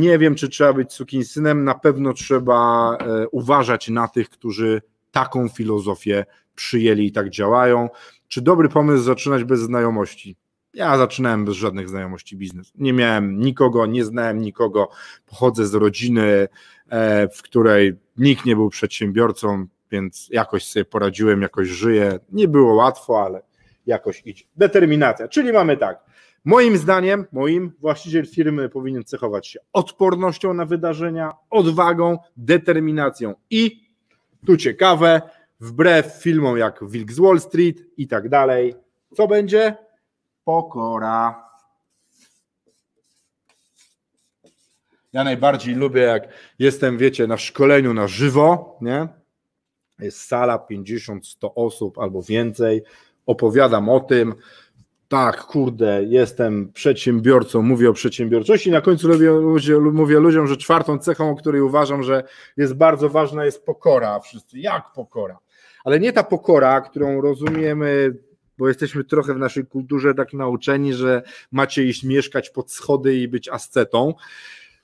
[0.00, 5.48] nie wiem, czy trzeba być sukinsynem, na pewno trzeba e, uważać na tych, którzy taką
[5.48, 6.24] filozofię
[6.54, 7.88] przyjęli i tak działają.
[8.28, 10.36] Czy dobry pomysł zaczynać bez znajomości?
[10.76, 12.72] Ja zaczynałem bez żadnych znajomości biznesu.
[12.78, 14.88] Nie miałem nikogo, nie znałem nikogo.
[15.26, 16.48] Pochodzę z rodziny,
[16.88, 22.18] e, w której nikt nie był przedsiębiorcą, więc jakoś sobie poradziłem, jakoś żyję.
[22.32, 23.42] Nie było łatwo, ale
[23.86, 24.44] jakoś idzie.
[24.56, 26.04] Determinacja, czyli mamy tak.
[26.44, 33.80] Moim zdaniem, moim właściciel firmy powinien cechować się odpornością na wydarzenia, odwagą, determinacją i
[34.46, 35.22] tu ciekawe,
[35.60, 38.74] wbrew filmom jak Wilk z Wall Street i tak dalej,
[39.14, 39.85] co będzie?
[40.46, 41.44] Pokora.
[45.12, 46.28] Ja najbardziej lubię, jak
[46.58, 49.08] jestem, wiecie, na szkoleniu na żywo, nie?
[49.98, 52.82] Jest sala 50-100 osób albo więcej.
[53.26, 54.34] Opowiadam o tym,
[55.08, 58.70] tak, kurde, jestem przedsiębiorcą, mówię o przedsiębiorczości.
[58.70, 59.30] Na końcu lubię,
[59.92, 62.24] mówię ludziom, że czwartą cechą, o której uważam, że
[62.56, 64.20] jest bardzo ważna, jest pokora.
[64.20, 65.38] Wszyscy, jak pokora?
[65.84, 68.14] Ale nie ta pokora, którą rozumiemy,
[68.58, 73.28] bo jesteśmy trochę w naszej kulturze tak nauczeni, że macie iść mieszkać pod schody i
[73.28, 74.14] być ascetą,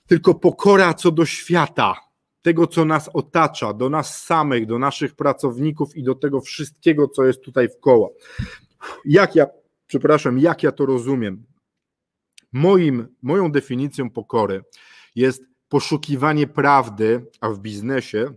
[0.07, 1.95] tylko pokora co do świata,
[2.41, 7.25] tego, co nas otacza, do nas samych, do naszych pracowników i do tego wszystkiego, co
[7.25, 8.13] jest tutaj w koło.
[9.05, 9.47] Jak ja
[9.87, 11.43] przepraszam, jak ja to rozumiem.
[12.53, 14.63] Moim, moją definicją pokory
[15.15, 18.33] jest poszukiwanie prawdy, a w biznesie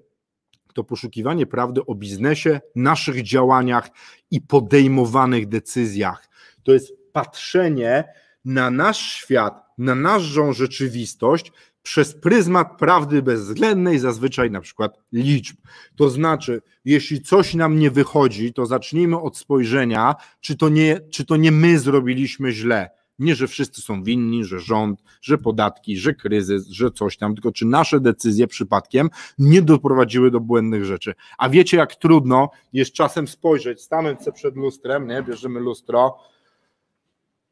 [0.76, 3.88] to poszukiwanie prawdy o biznesie, naszych działaniach
[4.30, 6.28] i podejmowanych decyzjach.
[6.62, 8.04] To jest patrzenie
[8.44, 11.52] na nasz świat, na naszą rzeczywistość
[11.82, 15.56] przez pryzmat prawdy bezwzględnej, zazwyczaj na przykład liczb.
[15.96, 21.24] To znaczy, jeśli coś nam nie wychodzi, to zacznijmy od spojrzenia, czy to nie, czy
[21.24, 22.90] to nie my zrobiliśmy źle.
[23.18, 27.52] Nie, że wszyscy są winni, że rząd, że podatki, że kryzys, że coś tam, tylko
[27.52, 31.14] czy nasze decyzje przypadkiem nie doprowadziły do błędnych rzeczy.
[31.38, 36.18] A wiecie, jak trudno jest czasem spojrzeć, stanąć sobie przed lustrem, nie, bierzemy lustro.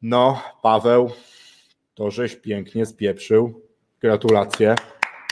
[0.01, 1.11] No, Paweł,
[1.93, 3.61] to żeś pięknie spieprzył
[3.99, 4.75] Gratulacje.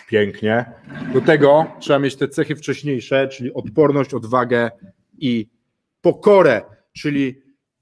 [0.07, 0.71] Pięknie.
[1.13, 4.71] Do tego trzeba mieć te cechy wcześniejsze, czyli odporność, odwagę
[5.17, 5.49] i
[6.01, 6.61] pokorę,
[6.93, 7.41] czyli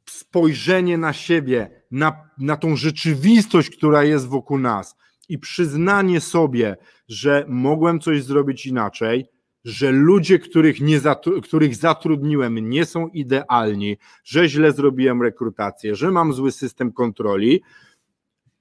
[0.09, 4.95] spojrzenie na siebie, na, na tą rzeczywistość, która jest wokół nas
[5.29, 6.77] i przyznanie sobie,
[7.07, 9.25] że mogłem coś zrobić inaczej,
[9.63, 16.11] że ludzie, których, nie zatru których zatrudniłem, nie są idealni, że źle zrobiłem rekrutację, że
[16.11, 17.61] mam zły system kontroli,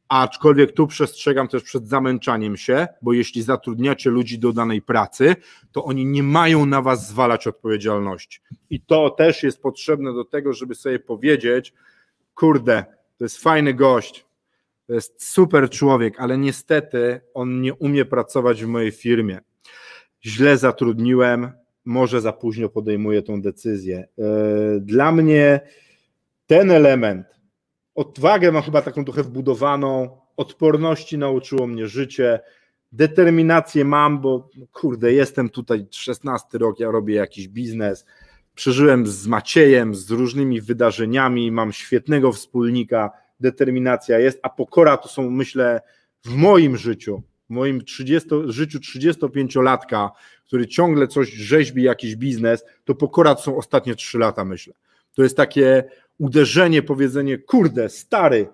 [0.09, 5.37] aczkolwiek tu przestrzegam też przed zamęczaniem się, bo jeśli zatrudniacie ludzi do danej pracy,
[5.73, 8.41] to oni nie mają na was zwalać odpowiedzialności.
[8.71, 11.75] I to też jest potrzebne do tego, żeby sobie powiedzieć,
[12.35, 12.85] kurde,
[13.21, 14.27] to jest fajny gość,
[14.87, 19.41] to jest super człowiek, ale niestety on nie umie pracować w mojej firmie.
[20.25, 21.53] Źle zatrudniłem,
[21.85, 24.09] może za późno podejmuję tą decyzję.
[24.19, 24.25] E,
[24.81, 25.61] dla mnie
[26.47, 27.27] ten element,
[27.95, 32.41] Odwagę mam chyba taką trochę wbudowaną, odporności nauczyło mnie życie,
[32.93, 38.07] determinację mam, bo kurde, jestem tutaj 16 rok, ja robię jakiś biznes,
[38.61, 45.31] przeżyłem z Maciejem, z różnymi wydarzeniami, mam świetnego wspólnika, determinacja jest, a pokora to są,
[45.31, 45.81] myślę,
[46.25, 50.09] w moim życiu, w moim 30, życiu 35-latka,
[50.47, 54.75] który ciągle coś rzeźbi, jakiś biznes, to pokora to są ostatnie 3 lata, myślę.
[55.15, 55.85] To jest takie
[56.19, 58.49] uderzenie, powiedzenie, kurde, stary,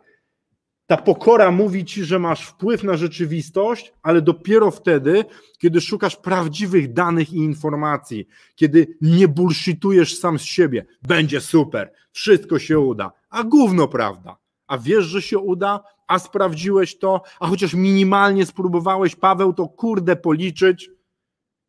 [0.87, 5.25] ta pokora mówi ci, że masz wpływ na rzeczywistość, ale dopiero wtedy,
[5.59, 10.87] kiedy szukasz prawdziwych danych i informacji, kiedy nie bullshitujesz sam z siebie.
[11.03, 14.37] Będzie super, wszystko się uda, a gówno prawda.
[14.67, 20.17] A wiesz, że się uda, a sprawdziłeś to, a chociaż minimalnie spróbowałeś, Paweł, to kurde
[20.17, 20.91] policzyć.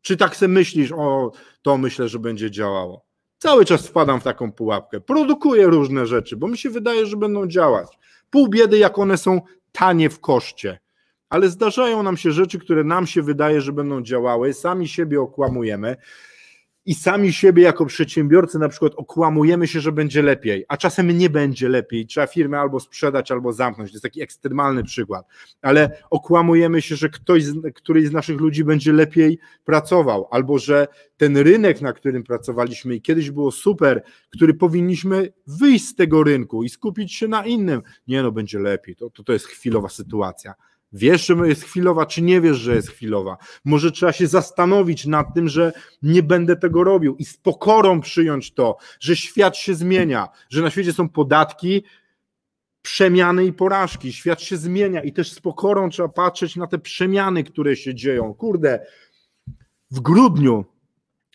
[0.02, 3.07] Czy tak se myślisz, o, to myślę, że będzie działało.
[3.38, 5.00] Cały czas wpadam w taką pułapkę.
[5.00, 7.98] Produkuję różne rzeczy, bo mi się wydaje, że będą działać.
[8.30, 9.40] Pół biedy, jak one są
[9.72, 10.78] tanie w koszcie.
[11.28, 15.96] Ale zdarzają nam się rzeczy, które nam się wydaje, że będą działały, sami siebie okłamujemy.
[16.88, 21.30] I sami siebie jako przedsiębiorcy na przykład okłamujemy się, że będzie lepiej, a czasem nie
[21.30, 22.06] będzie lepiej.
[22.06, 23.90] Trzeba firmę albo sprzedać, albo zamknąć.
[23.90, 25.26] To jest taki ekstremalny przykład.
[25.62, 30.86] Ale okłamujemy się, że ktoś, któryś z naszych ludzi będzie lepiej pracował, albo że
[31.16, 36.64] ten rynek, na którym pracowaliśmy i kiedyś było super, który powinniśmy wyjść z tego rynku
[36.64, 37.82] i skupić się na innym.
[38.06, 38.96] Nie no, będzie lepiej.
[38.96, 40.54] To, to, to jest chwilowa sytuacja.
[40.92, 43.36] Wiesz, że jest chwilowa, czy nie wiesz, że jest chwilowa?
[43.64, 45.72] Może trzeba się zastanowić nad tym, że
[46.02, 50.70] nie będę tego robił i z pokorą przyjąć to, że świat się zmienia, że na
[50.70, 51.82] świecie są podatki,
[52.82, 54.12] przemiany i porażki.
[54.12, 58.34] Świat się zmienia i też z pokorą trzeba patrzeć na te przemiany, które się dzieją.
[58.34, 58.86] Kurde,
[59.90, 60.64] w grudniu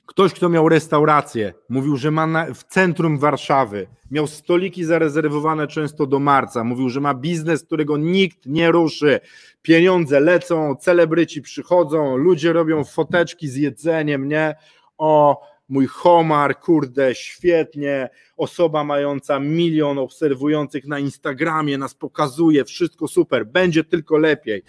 [0.05, 6.05] Ktoś, kto miał restaurację, mówił, że ma na, w centrum Warszawy, miał stoliki zarezerwowane często
[6.05, 9.19] do marca, mówił, że ma biznes, którego nikt nie ruszy.
[9.61, 14.55] Pieniądze lecą, celebryci przychodzą, ludzie robią foteczki z jedzeniem, nie?
[14.97, 23.45] O, mój homar, kurde, świetnie, osoba mająca milion obserwujących na Instagramie nas pokazuje, wszystko super,
[23.45, 24.63] będzie tylko lepiej.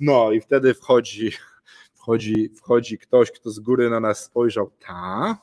[0.00, 1.32] No i wtedy wchodzi
[2.08, 5.36] wchodzi, wchodzi ktoś, kto z góry na nas spojrzał, tak,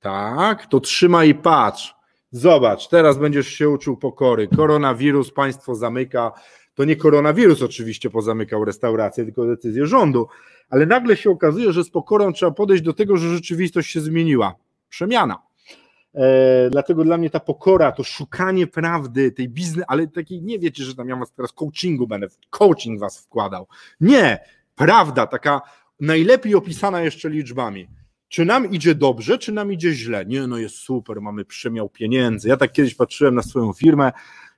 [0.00, 1.94] tak, to trzymaj i patrz.
[2.30, 4.48] Zobacz, teraz będziesz się uczył pokory.
[4.56, 6.32] Koronawirus państwo zamyka.
[6.74, 10.28] To nie koronawirus oczywiście pozamykał restaurację, tylko decyzję rządu,
[10.70, 14.54] ale nagle się okazuje, że z pokorą trzeba podejść do tego, że rzeczywistość się zmieniła.
[14.88, 15.42] Przemiana.
[16.14, 20.84] E, dlatego dla mnie ta pokora, to szukanie prawdy, tej biznes, ale takiej nie wiecie,
[20.84, 23.66] że tam ja was teraz coachingu będę, coaching was wkładał.
[24.00, 24.38] Nie,
[24.76, 25.60] prawda, taka
[26.00, 27.88] najlepiej opisana jeszcze liczbami.
[28.28, 30.26] Czy nam idzie dobrze, czy nam idzie źle?
[30.26, 32.48] Nie, no jest super, mamy przemiał pieniędzy.
[32.48, 34.12] Ja tak kiedyś patrzyłem na swoją firmę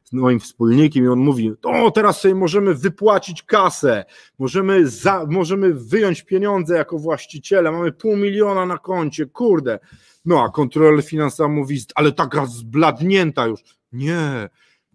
[0.05, 4.05] z moim wspólnikiem i on mówi, o teraz sobie możemy wypłacić kasę,
[4.38, 9.78] możemy, za, możemy wyjąć pieniądze jako właściciele, mamy pół miliona na koncie, kurde.
[10.24, 13.61] No a kontroler finansowy mówi, ale taka zbladnięta już.
[13.93, 14.49] Nie,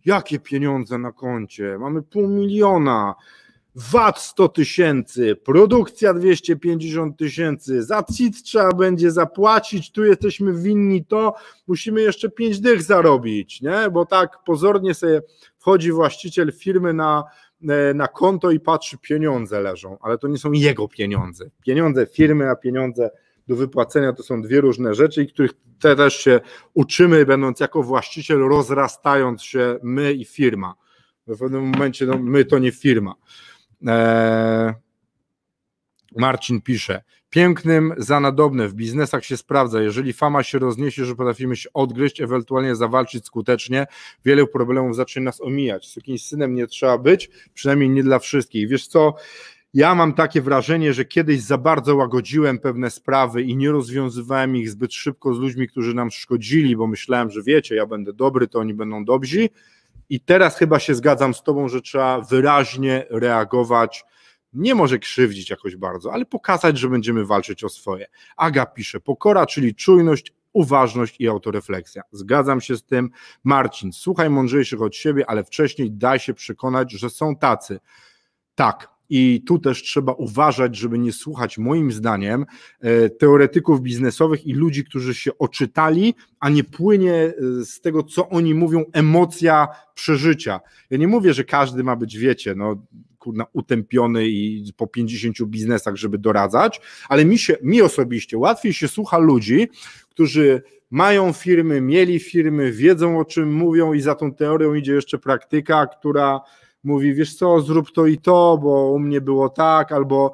[0.05, 1.77] jakie pieniądze na koncie?
[1.79, 3.15] Mamy pół miliona.
[3.75, 11.33] VAT 100 tysięcy, produkcja 250 tysięcy, za CIT trzeba będzie zapłacić, tu jesteśmy winni to,
[11.67, 13.89] musimy jeszcze 5 dych zarobić, nie?
[13.91, 15.21] bo tak pozornie sobie
[15.57, 17.23] wchodzi właściciel firmy na,
[17.69, 21.49] e, na konto i patrzy, pieniądze leżą, ale to nie są jego pieniądze.
[21.65, 23.09] Pieniądze firmy, a pieniądze
[23.47, 26.39] do wypłacenia to są dwie różne rzeczy, i których te też się
[26.73, 30.75] uczymy, będąc jako właściciel, rozrastając się my i firma.
[31.27, 33.15] W pewnym momencie no, my to nie firma.
[33.87, 34.73] Eee,
[36.17, 41.55] Marcin pisze, pięknym za nadobne w biznesach się sprawdza, jeżeli fama się rozniesie, że potrafimy
[41.55, 43.87] się odgryźć, ewentualnie zawalczyć skutecznie,
[44.25, 45.91] wiele problemów zacznie nas omijać.
[45.91, 48.69] Z jakimś synem nie trzeba być, przynajmniej nie dla wszystkich.
[48.69, 49.15] Wiesz co,
[49.73, 54.69] ja mam takie wrażenie, że kiedyś za bardzo łagodziłem pewne sprawy i nie rozwiązywałem ich
[54.69, 58.59] zbyt szybko z ludźmi, którzy nam szkodzili, bo myślałem, że wiecie, ja będę dobry, to
[58.59, 59.49] oni będą dobrzy,
[60.09, 64.05] i teraz chyba się zgadzam z Tobą, że trzeba wyraźnie reagować.
[64.53, 68.05] Nie może krzywdzić jakoś bardzo, ale pokazać, że będziemy walczyć o swoje.
[68.37, 72.01] Aga pisze: pokora, czyli czujność, uważność i autorefleksja.
[72.11, 73.09] Zgadzam się z tym.
[73.43, 77.79] Marcin, słuchaj mądrzejszych od siebie, ale wcześniej daj się przekonać, że są tacy.
[78.55, 82.45] Tak, i tu też trzeba uważać, żeby nie słuchać, moim zdaniem,
[82.79, 87.33] e, teoretyków biznesowych i ludzi, którzy się oczytali, a nie płynie e,
[87.65, 90.59] z tego, co oni mówią, emocja przeżycia.
[90.89, 92.85] Ja nie mówię, że każdy ma być, wiecie, no,
[93.25, 98.87] kurna, utępiony i po 50 biznesach, żeby doradzać, ale mi, się, mi osobiście łatwiej się
[98.87, 99.67] słucha ludzi,
[100.09, 105.17] którzy mają firmy, mieli firmy, wiedzą o czym mówią i za tą teorią idzie jeszcze
[105.17, 106.41] praktyka, która
[106.85, 110.33] mówi, wiesz co, zrób to i to, bo u mnie było tak, albo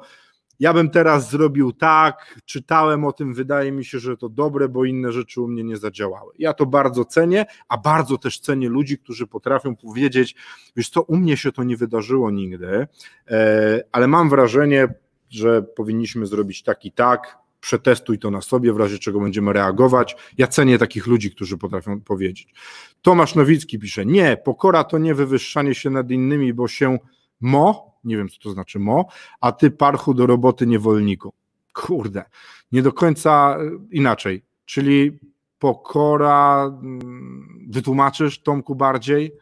[0.60, 4.84] ja bym teraz zrobił tak, czytałem o tym, wydaje mi się, że to dobre, bo
[4.84, 6.32] inne rzeczy u mnie nie zadziałały.
[6.38, 10.34] Ja to bardzo cenię, a bardzo też cenię ludzi, którzy potrafią powiedzieć,
[10.76, 12.86] wiesz co, u mnie się to nie wydarzyło nigdy,
[13.30, 14.94] e, ale mam wrażenie,
[15.30, 20.16] że powinniśmy zrobić tak i tak, przetestuj to na sobie, w razie czego będziemy reagować.
[20.38, 22.54] Ja cenię takich ludzi, którzy potrafią powiedzieć.
[23.02, 26.98] Tomasz Nowicki pisze, nie, pokora to nie wywyższanie się nad innymi, bo się
[27.40, 29.06] mo, nie wiem co to znaczy mo,
[29.40, 31.32] a ty parchu do roboty niewolniku.
[31.72, 32.24] Kurde,
[32.72, 35.18] nie do końca e, inaczej, czyli
[35.58, 39.32] pokora, mm, wytłumaczysz Tomku bardziej?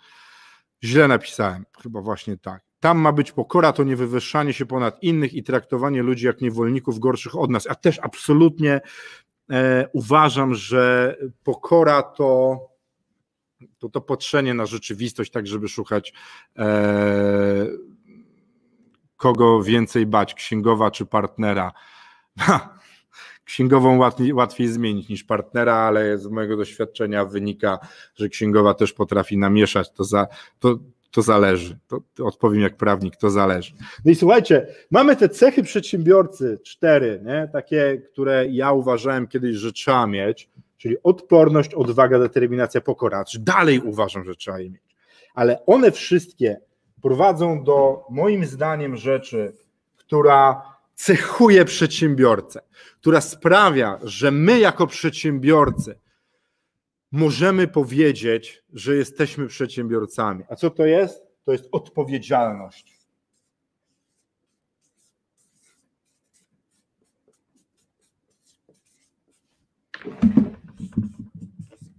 [0.84, 2.69] Źle napisałem, chyba właśnie tak.
[2.80, 6.98] Tam ma być pokora, to nie wywyższanie się ponad innych i traktowanie ludzi jak niewolników
[6.98, 7.66] gorszych od nas.
[7.70, 8.80] A też absolutnie
[9.50, 12.58] e, uważam, że pokora to,
[13.78, 16.12] to to patrzenie na rzeczywistość, tak żeby szukać
[16.58, 17.66] e,
[19.16, 21.72] kogo więcej bać, księgowa czy partnera.
[23.44, 27.78] księgową łatwiej, łatwiej zmienić niż partnera, ale z mojego doświadczenia wynika,
[28.14, 29.92] że księgowa też potrafi namieszać.
[29.92, 30.26] To, za,
[30.58, 30.78] to,
[31.10, 31.78] to zależy.
[31.88, 33.72] To, odpowiem jak prawnik, to zależy.
[34.04, 37.48] No i słuchajcie, mamy te cechy przedsiębiorcy, cztery, nie?
[37.52, 43.24] takie, które ja uważałem kiedyś, że trzeba mieć, czyli odporność, odwaga, determinacja, pokora.
[43.24, 44.96] Czy dalej uważam, że trzeba je mieć.
[45.34, 46.60] Ale one wszystkie
[47.02, 49.52] prowadzą do, moim zdaniem, rzeczy,
[49.96, 50.62] która
[50.94, 52.60] cechuje przedsiębiorcę,
[53.00, 55.98] która sprawia, że my jako przedsiębiorcy
[57.12, 60.44] możemy powiedzieć, że jesteśmy przedsiębiorcami.
[60.48, 61.22] A co to jest?
[61.44, 63.00] To jest odpowiedzialność.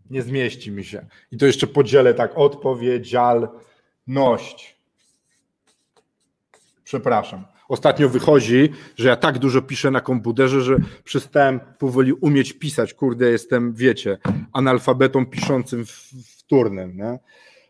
[0.09, 1.05] Nie zmieści mi się.
[1.31, 4.80] I to jeszcze podzielę tak: odpowiedzialność.
[6.91, 7.45] Przepraszam.
[7.69, 12.93] Ostatnio wychodzi, że ja tak dużo piszę na komputerze, że przestałem powoli umieć pisać.
[12.93, 14.17] Kurde, jestem, wiecie,
[14.53, 15.85] analfabetą piszącym
[16.37, 16.97] wtórnym.
[16.97, 17.19] Nie?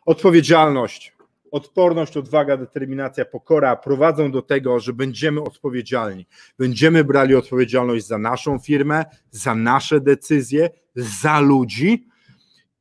[0.06, 1.14] Odpowiedzialność,
[1.52, 6.28] odporność, odwaga, determinacja, pokora prowadzą do tego, że będziemy odpowiedzialni.
[6.60, 12.08] Będziemy brali odpowiedzialność za naszą firmę, za nasze decyzje, za ludzi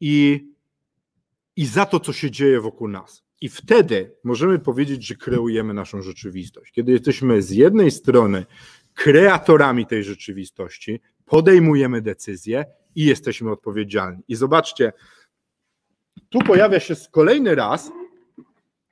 [0.01, 0.47] i,
[1.57, 3.30] i za to, co się dzieje wokół nas.
[3.41, 6.73] I wtedy możemy powiedzieć, że kreujemy naszą rzeczywistość.
[6.73, 8.47] Kiedy jesteśmy z jednej strony
[8.95, 12.65] kreatorami tej rzeczywistości, podejmujemy decyzje
[12.95, 14.23] i jesteśmy odpowiedzialni.
[14.29, 14.93] I zobaczcie,
[16.29, 17.91] tu pojawia się kolejny raz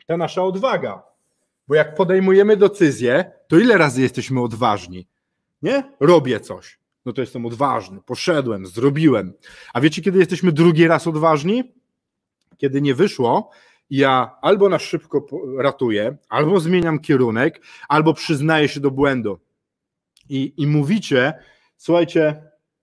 [0.07, 1.03] ta nasza odwaga.
[1.69, 5.09] Bo jak podejmujemy decyzję, to ile razy jesteśmy odważni?
[5.63, 5.93] Nie?
[6.01, 6.79] Robię coś.
[7.05, 9.33] No to jestem odważny, poszedłem, zrobiłem.
[9.75, 11.75] A wiecie, kiedy jesteśmy drugi raz odważni?
[12.59, 13.51] Kiedy nie wyszło,
[13.91, 15.27] ja albo na szybko
[15.59, 19.39] ratuję, albo zmieniam kierunek, albo przyznaję się do błędu.
[20.29, 21.35] I, i mówicie,
[21.77, 22.43] słuchajcie,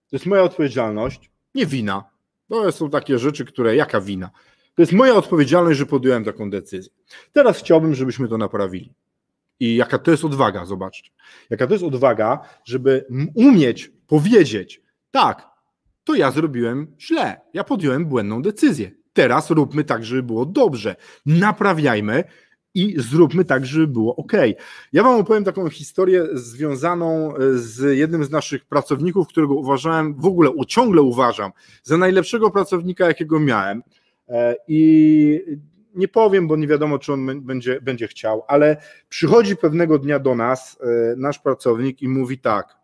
[0.10, 2.03] to jest moja odpowiedzialność, nie wina.
[2.49, 4.30] To są takie rzeczy, które, jaka wina?
[4.76, 6.91] To jest moja odpowiedzialność, że podjąłem taką decyzję.
[7.34, 8.93] Teraz chciałbym, żebyśmy to naprawili.
[9.60, 11.12] I jaka to jest odwaga, zobaczcie.
[11.49, 14.82] Jaka to jest odwaga, żeby umieć powiedzieć,
[15.12, 15.47] tak,
[16.03, 18.91] to ja zrobiłem źle, ja podjąłem błędną decyzję.
[19.16, 20.95] Teraz róbmy tak, żeby było dobrze.
[21.26, 22.24] Naprawiajmy
[22.74, 24.32] i zróbmy tak, żeby było ok.
[24.93, 30.26] Ja Wam opowiem taką historię związaną e, z jednym z naszych pracowników, którego uważałem, w
[30.26, 31.51] ogóle ciągle uważam,
[31.84, 33.84] za najlepszego pracownika, jakiego miałem.
[34.30, 35.41] E, I
[35.93, 38.78] nie powiem, bo nie wiadomo, czy on będzie, będzie chciał, ale
[39.09, 42.76] przychodzi pewnego dnia do nas e, nasz pracownik i mówi tak: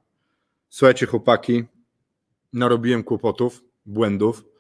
[0.70, 1.64] Słuchajcie, chłopaki,
[2.54, 4.51] narobiłem kłopotów, błędów,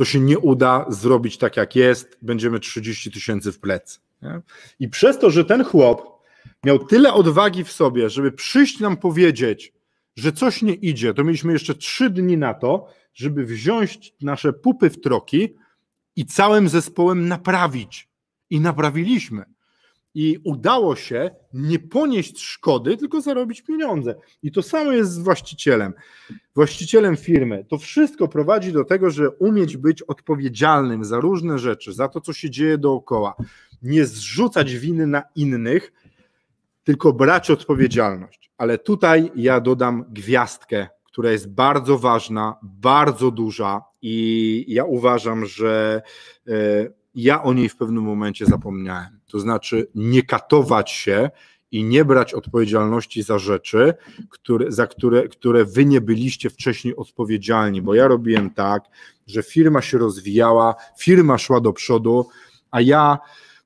[0.00, 4.00] to się nie uda zrobić tak, jak jest, będziemy 30 tysięcy w plec.
[4.22, 4.40] Nie?
[4.78, 6.22] I przez to, że ten chłop
[6.64, 9.72] miał tyle odwagi w sobie, żeby przyjść nam powiedzieć,
[10.16, 14.90] że coś nie idzie, to mieliśmy jeszcze trzy dni na to, żeby wziąć nasze pupy
[14.90, 15.54] w troki
[16.16, 18.08] i całym zespołem naprawić.
[18.50, 19.44] I naprawiliśmy
[20.14, 24.14] i udało się nie ponieść szkody, tylko zarobić pieniądze.
[24.42, 25.92] I to samo jest z właścicielem.
[26.54, 27.66] Właścicielem firmy.
[27.68, 32.32] To wszystko prowadzi do tego, że umieć być odpowiedzialnym za różne rzeczy, za to, co
[32.32, 33.34] się dzieje dookoła.
[33.82, 35.92] Nie zrzucać winy na innych,
[36.84, 38.50] tylko brać odpowiedzialność.
[38.58, 46.02] Ale tutaj ja dodam gwiazdkę, która jest bardzo ważna, bardzo duża i ja uważam, że
[46.48, 46.52] e,
[47.14, 51.30] ja o niej w pewnym momencie zapomniałem to znaczy nie katować się
[51.70, 53.94] i nie brać odpowiedzialności za rzeczy,
[54.30, 58.82] które, za które, które wy nie byliście wcześniej odpowiedzialni, bo ja robiłem tak,
[59.26, 62.28] że firma się rozwijała, firma szła do przodu,
[62.70, 63.18] a ja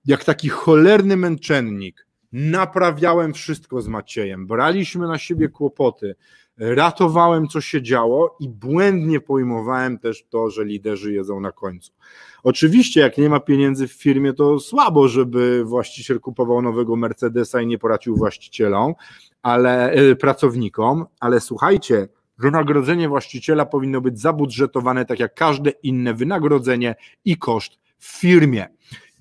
[0.05, 6.15] jak taki cholerny męczennik naprawiałem wszystko z Maciejem, braliśmy na siebie kłopoty,
[6.59, 11.93] ratowałem co się działo i błędnie pojmowałem też to, że liderzy jedzą na końcu.
[12.43, 17.67] Oczywiście, jak nie ma pieniędzy w firmie, to słabo, żeby właściciel kupował nowego Mercedesa i
[17.67, 18.95] nie poradził właścicielom,
[19.43, 26.95] ale e, pracownikom, ale słuchajcie, wynagrodzenie właściciela powinno być zabudżetowane tak jak każde inne wynagrodzenie
[27.25, 28.69] i koszt w firmie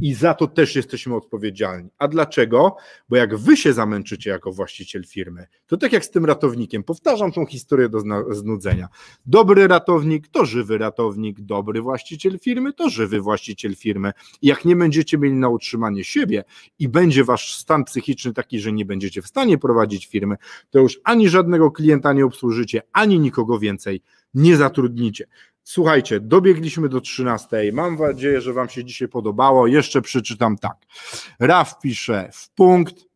[0.03, 1.89] i za to też jesteśmy odpowiedzialni.
[1.97, 2.75] A dlaczego?
[3.09, 7.31] Bo jak wy się zamęczycie jako właściciel firmy, to tak jak z tym ratownikiem, powtarzam
[7.31, 7.99] tą historię do
[8.31, 8.87] znudzenia.
[9.25, 14.11] Dobry ratownik to żywy ratownik, dobry właściciel firmy to żywy właściciel firmy.
[14.41, 16.43] Jak nie będziecie mieli na utrzymanie siebie
[16.79, 20.35] i będzie wasz stan psychiczny taki, że nie będziecie w stanie prowadzić firmy,
[20.69, 24.01] to już ani żadnego klienta nie obsłużycie, ani nikogo więcej
[24.33, 25.27] nie zatrudnicie.
[25.63, 27.47] Słuchajcie, dobiegliśmy do 13.
[27.73, 29.67] Mam nadzieję, że Wam się dzisiaj podobało.
[29.67, 30.77] Jeszcze przeczytam tak.
[31.39, 33.12] Raf pisze w punkt.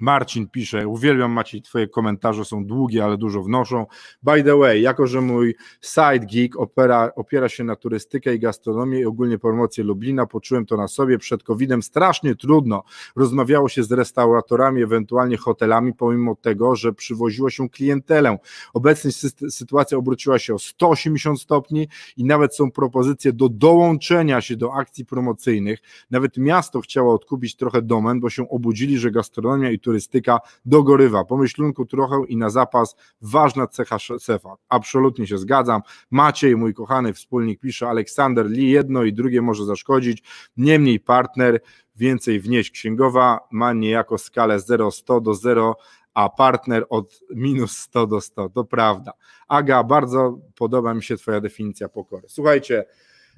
[0.00, 3.86] Marcin pisze, uwielbiam Maciej, twoje komentarze są długie, ale dużo wnoszą.
[4.22, 9.00] By the way, jako że mój side geek opera, opiera się na turystykę i gastronomię
[9.00, 12.82] i ogólnie promocję Lublina, poczułem to na sobie przed COVID-em strasznie trudno.
[13.16, 18.38] Rozmawiało się z restauratorami, ewentualnie hotelami, pomimo tego, że przywoziło się klientelę.
[18.72, 19.10] Obecnie
[19.50, 25.06] sytuacja obróciła się o 180 stopni i nawet są propozycje do dołączenia się do akcji
[25.06, 25.78] promocyjnych.
[26.10, 31.24] Nawet miasto chciało odkupić trochę domen, bo się obudzili, że gastronomia i turystyka dogorywa.
[31.24, 34.56] Pomyślunku trochę i na zapas ważna cecha szefa.
[34.68, 35.82] Absolutnie się zgadzam.
[36.10, 40.22] Maciej, mój kochany wspólnik, pisze Aleksander Lee, jedno i drugie może zaszkodzić.
[40.56, 41.60] Niemniej partner
[41.96, 42.70] więcej wnieść.
[42.70, 45.76] Księgowa ma niejako skalę 0-100 do 0,
[46.14, 48.48] a partner od minus 100 do 100.
[48.48, 49.12] To prawda.
[49.48, 52.28] Aga, bardzo podoba mi się Twoja definicja pokory.
[52.28, 52.84] Słuchajcie,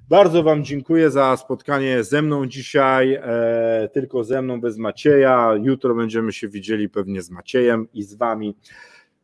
[0.09, 5.55] bardzo Wam dziękuję za spotkanie ze mną dzisiaj, e, tylko ze mną, bez Macieja.
[5.63, 8.57] Jutro będziemy się widzieli pewnie z Maciejem i z Wami.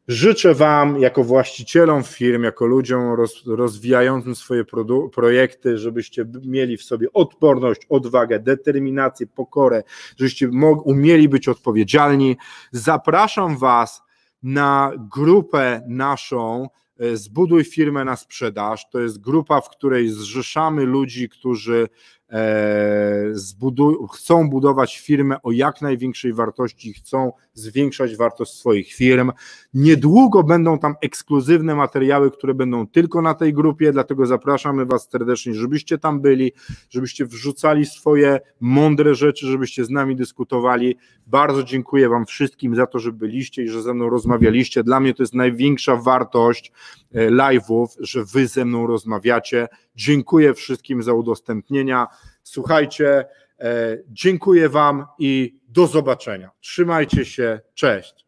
[0.09, 4.65] Życzę Wam, jako właścicielom firm, jako ludziom roz, rozwijającym swoje
[5.13, 9.83] projekty, żebyście mieli w sobie odporność, odwagę, determinację, pokorę,
[10.17, 10.51] żebyście
[10.85, 12.37] umieli być odpowiedzialni.
[12.73, 14.03] Zapraszam Was
[14.43, 16.69] na grupę naszą
[17.15, 18.91] zbuduj firmę na sprzedaż.
[18.91, 21.89] To jest grupa, w której zrzeszamy ludzi, którzy
[22.22, 22.22] E,
[23.33, 29.33] zbuduj, chcą budować firmę o jak największej wartości, chcą zwiększać wartość swoich firm.
[29.75, 35.55] Niedługo będą tam ekskluzywne materiały, które będą tylko na tej grupie, dlatego zapraszamy Was serdecznie,
[35.55, 36.53] żebyście tam byli,
[36.91, 40.97] żebyście wrzucali swoje mądre rzeczy, żebyście z nami dyskutowali.
[41.27, 44.85] Bardzo dziękuję Wam wszystkim za to, że byliście i że ze mną rozmawialiście.
[44.85, 46.73] Dla mnie to jest największa wartość
[47.13, 49.69] e, live'ów, że Wy ze mną rozmawiacie.
[49.97, 52.07] Dziękuję wszystkim za udostępnienia.
[52.43, 53.25] Słuchajcie,
[53.61, 56.51] e, dziękuję Wam i do zobaczenia.
[56.61, 57.61] Trzymajcie się.
[57.75, 58.22] Cześć.